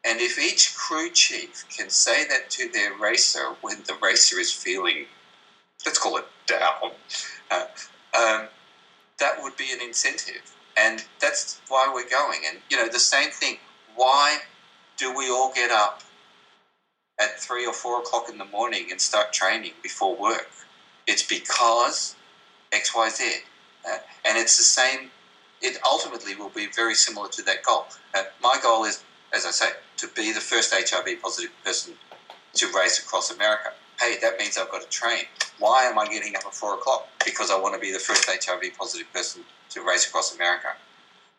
And 0.06 0.20
if 0.20 0.38
each 0.38 0.76
crew 0.76 1.10
chief 1.12 1.66
can 1.76 1.90
say 1.90 2.28
that 2.28 2.50
to 2.52 2.70
their 2.70 2.96
racer 2.98 3.56
when 3.62 3.84
the 3.88 3.96
racer 4.02 4.40
is 4.40 4.52
feeling, 4.52 5.06
let's 5.86 5.98
call 5.98 6.18
it 6.18 6.26
down, 6.46 6.92
uh, 7.50 7.66
um, 8.18 8.48
that 9.20 9.42
would 9.42 9.56
be 9.56 9.72
an 9.72 9.82
incentive. 9.82 10.54
And 10.76 11.06
that's 11.20 11.62
why 11.70 11.90
we're 11.94 12.10
going. 12.10 12.42
And, 12.50 12.60
you 12.70 12.78
know, 12.78 12.90
the 12.90 13.00
same 13.00 13.30
thing. 13.30 13.58
Why 13.96 14.40
do 14.98 15.16
we 15.16 15.30
all 15.30 15.54
get 15.54 15.72
up 15.72 16.02
at 17.20 17.40
three 17.40 17.66
or 17.66 17.74
four 17.74 18.00
o'clock 18.00 18.28
in 18.30 18.38
the 18.38 18.46
morning 18.46 18.88
and 18.92 19.00
start 19.00 19.32
training 19.32 19.74
before 19.82 20.16
work? 20.16 20.50
It's 21.08 21.24
because 21.24 22.16
X, 22.72 22.94
Y, 22.96 23.10
Z. 23.10 23.34
Uh, 23.86 23.98
and 24.26 24.38
it's 24.38 24.58
the 24.58 24.64
same, 24.64 25.12
it 25.62 25.78
ultimately 25.86 26.36
will 26.36 26.50
be 26.50 26.68
very 26.76 26.96
similar 26.96 27.30
to 27.30 27.42
that 27.44 27.64
goal. 27.64 27.86
Uh, 28.14 28.24
my 28.42 28.58
goal 28.62 28.84
is, 28.86 29.04
as 29.34 29.46
I 29.46 29.52
say, 29.52 29.70
to 30.04 30.10
be 30.16 30.34
the 30.34 30.42
first 30.42 30.74
HIV 30.74 31.22
positive 31.22 31.52
person 31.64 31.94
to 32.56 32.68
race 32.78 33.00
across 33.00 33.32
America. 33.32 33.72
Hey, 34.00 34.18
that 34.22 34.38
means 34.38 34.58
I've 34.58 34.70
got 34.70 34.82
to 34.82 34.90
train. 34.90 35.24
Why 35.60 35.84
am 35.84 35.98
I 35.98 36.06
getting 36.08 36.36
up 36.36 36.46
at 36.46 36.54
four 36.54 36.76
o'clock? 36.76 37.08
Because 37.24 37.50
I 37.50 37.58
want 37.58 37.74
to 37.74 37.80
be 37.80 37.94
the 37.94 38.00
first 38.00 38.26
HIV 38.28 38.78
positive 38.78 39.12
person 39.14 39.44
to 39.70 39.82
race 39.82 40.06
across 40.08 40.36
America. 40.36 40.76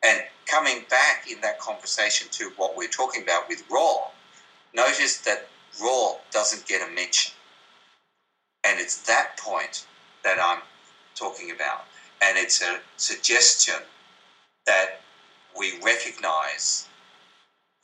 And 0.03 0.22
coming 0.46 0.85
back 0.88 1.31
in 1.31 1.42
that 1.42 1.61
conversation 1.61 2.29
to 2.33 2.53
what 2.57 2.74
we're 2.74 2.88
talking 2.88 3.22
about 3.22 3.48
with 3.50 3.62
RAW, 3.70 4.11
notice 4.74 5.18
that 5.18 5.46
RAW 5.83 6.16
doesn't 6.31 6.66
get 6.66 6.81
a 6.88 6.90
mention. 6.94 7.35
And 8.66 8.81
it's 8.81 9.03
that 9.03 9.37
point 9.38 9.87
that 10.22 10.38
I'm 10.42 10.62
talking 11.14 11.50
about. 11.50 11.85
And 12.22 12.38
it's 12.38 12.62
a 12.62 12.81
suggestion 12.96 13.74
that 14.64 15.00
we 15.59 15.79
recognize 15.83 16.88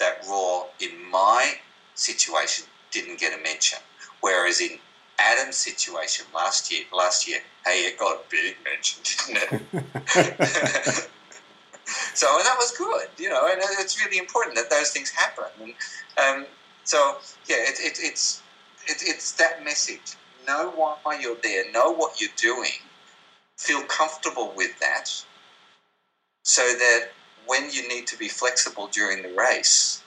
that 0.01 0.27
RAW, 0.29 0.67
in 0.81 0.91
my 1.11 1.55
situation, 1.95 2.67
didn't 2.91 3.21
get 3.21 3.39
a 3.39 3.43
mention. 3.43 3.79
Whereas 4.21 4.61
in 4.61 4.79
Adam's 5.19 5.57
situation 5.57 6.27
last 6.35 6.73
year, 6.73 6.85
last 6.93 7.29
year, 7.29 7.39
hey, 7.65 7.83
it 7.87 7.99
got 7.99 8.17
a 8.17 8.21
big 8.31 8.57
mention, 8.65 9.03
didn't 9.05 9.63
it? 9.73 11.09
so 12.15 12.37
and 12.37 12.47
that 12.47 12.57
was 12.59 12.73
good, 12.77 13.09
you 13.19 13.29
know, 13.29 13.49
and 13.51 13.61
it's 13.79 14.05
really 14.05 14.19
important 14.19 14.57
that 14.57 14.71
those 14.71 14.91
things 14.91 15.11
happen. 15.11 15.45
And 15.61 16.41
um, 16.41 16.47
so, 16.85 17.19
yeah, 17.47 17.57
it, 17.59 17.79
it, 17.81 17.99
it's 18.01 18.43
it, 18.87 19.03
it's 19.03 19.33
that 19.33 19.65
message. 19.65 20.17
Know 20.47 20.73
why 20.75 21.21
you're 21.21 21.37
there. 21.43 21.71
Know 21.71 21.93
what 21.93 22.21
you're 22.21 22.31
doing. 22.37 22.71
Feel 23.57 23.83
comfortable 23.83 24.53
with 24.57 24.79
that, 24.81 25.11
so 26.45 26.63
that 26.63 27.11
when 27.47 27.71
you 27.71 27.89
need 27.89 28.07
to 28.09 28.19
be 28.19 28.29
flexible 28.29 28.89
during 28.93 29.23
the 29.23 29.35
race, 29.35 30.03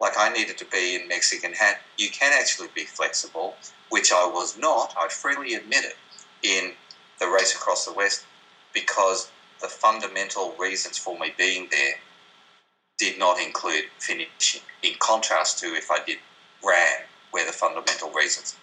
like 0.00 0.12
I 0.18 0.32
needed 0.32 0.58
to 0.58 0.64
be 0.66 0.96
in 0.96 1.08
Mexican 1.08 1.52
Hat, 1.52 1.80
you 1.96 2.10
can 2.10 2.32
actually 2.32 2.68
be 2.74 2.84
flexible, 2.84 3.56
which 3.90 4.12
I 4.12 4.26
was 4.26 4.58
not. 4.58 4.94
I 4.98 5.08
freely 5.08 5.54
admit 5.54 5.84
it 5.84 5.96
in 6.42 6.72
the 7.18 7.26
race 7.26 7.54
across 7.54 7.86
the 7.86 7.92
West 7.92 8.24
because 8.74 9.30
the 9.60 9.68
fundamental 9.68 10.54
reasons 10.58 10.98
for 10.98 11.18
me 11.18 11.32
being 11.38 11.68
there 11.70 11.94
did 12.98 13.18
not 13.18 13.40
include 13.40 13.84
finishing, 13.98 14.60
in 14.82 14.92
contrast 14.98 15.58
to 15.60 15.66
if 15.74 15.90
I 15.90 15.98
did 16.04 16.18
ran, 16.64 17.00
where 17.30 17.46
the 17.46 17.52
fundamental 17.52 18.10
reasons. 18.10 18.56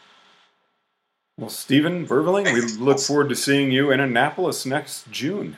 Well, 1.38 1.50
Steven 1.50 2.06
Berveling, 2.06 2.54
we 2.54 2.62
look 2.84 3.00
forward 3.00 3.30
to 3.30 3.36
seeing 3.36 3.72
you 3.72 3.92
in 3.92 4.00
Annapolis 4.00 4.68
next 4.68 5.10
June. 5.10 5.58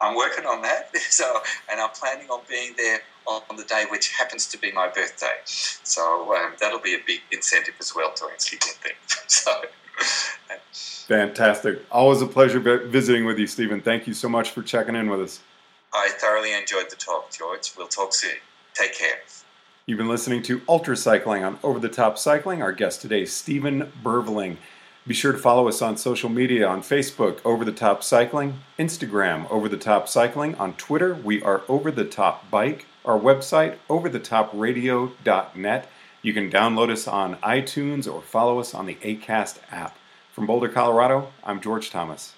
I'm 0.00 0.16
working 0.16 0.46
on 0.46 0.62
that, 0.62 0.96
so 1.10 1.40
and 1.70 1.80
I'm 1.80 1.90
planning 1.90 2.28
on 2.28 2.40
being 2.48 2.74
there 2.76 3.00
on 3.26 3.56
the 3.56 3.64
day 3.64 3.84
which 3.90 4.08
happens 4.16 4.46
to 4.46 4.58
be 4.58 4.72
my 4.72 4.88
birthday. 4.88 5.36
So 5.44 6.34
um, 6.34 6.54
that'll 6.58 6.80
be 6.80 6.94
a 6.94 7.00
big 7.06 7.20
incentive 7.30 7.74
as 7.78 7.94
well 7.94 8.12
to 8.14 8.26
actually 8.32 8.58
get 8.58 8.78
there. 8.82 8.92
So. 9.28 9.52
Fantastic. 11.08 11.84
Always 11.90 12.22
a 12.22 12.26
pleasure 12.26 12.60
visiting 12.60 13.24
with 13.24 13.38
you, 13.38 13.46
Steven. 13.46 13.80
Thank 13.80 14.06
you 14.06 14.14
so 14.14 14.28
much 14.28 14.50
for 14.50 14.62
checking 14.62 14.94
in 14.94 15.10
with 15.10 15.20
us. 15.20 15.40
I 15.92 16.10
thoroughly 16.18 16.54
enjoyed 16.54 16.90
the 16.90 16.96
talk, 16.96 17.30
George. 17.30 17.72
We'll 17.76 17.88
talk 17.88 18.14
soon. 18.14 18.36
Take 18.74 18.94
care. 18.94 19.18
You've 19.86 19.98
been 19.98 20.08
listening 20.08 20.42
to 20.44 20.60
Ultra 20.68 20.96
Cycling 20.96 21.44
on 21.44 21.58
Over 21.62 21.78
the 21.78 21.88
Top 21.88 22.18
Cycling. 22.18 22.62
Our 22.62 22.72
guest 22.72 23.00
today, 23.00 23.24
Steven 23.24 23.90
Berveling. 24.02 24.58
Be 25.08 25.14
sure 25.14 25.32
to 25.32 25.38
follow 25.38 25.66
us 25.68 25.80
on 25.80 25.96
social 25.96 26.28
media 26.28 26.68
on 26.68 26.82
Facebook, 26.82 27.38
Over 27.42 27.64
the 27.64 27.72
Top 27.72 28.04
Cycling, 28.04 28.58
Instagram, 28.78 29.50
Over 29.50 29.66
the 29.66 29.78
Top 29.78 30.06
Cycling, 30.06 30.54
on 30.56 30.74
Twitter, 30.74 31.14
we 31.14 31.42
are 31.42 31.62
Over 31.66 31.90
the 31.90 32.04
Top 32.04 32.50
Bike, 32.50 32.84
our 33.06 33.18
website, 33.18 33.76
overthetopradio.net. 33.88 35.88
You 36.20 36.34
can 36.34 36.50
download 36.50 36.90
us 36.90 37.08
on 37.08 37.36
iTunes 37.36 38.06
or 38.06 38.20
follow 38.20 38.60
us 38.60 38.74
on 38.74 38.84
the 38.84 38.96
ACAST 38.96 39.60
app. 39.70 39.96
From 40.34 40.46
Boulder, 40.46 40.68
Colorado, 40.68 41.32
I'm 41.42 41.62
George 41.62 41.88
Thomas. 41.88 42.34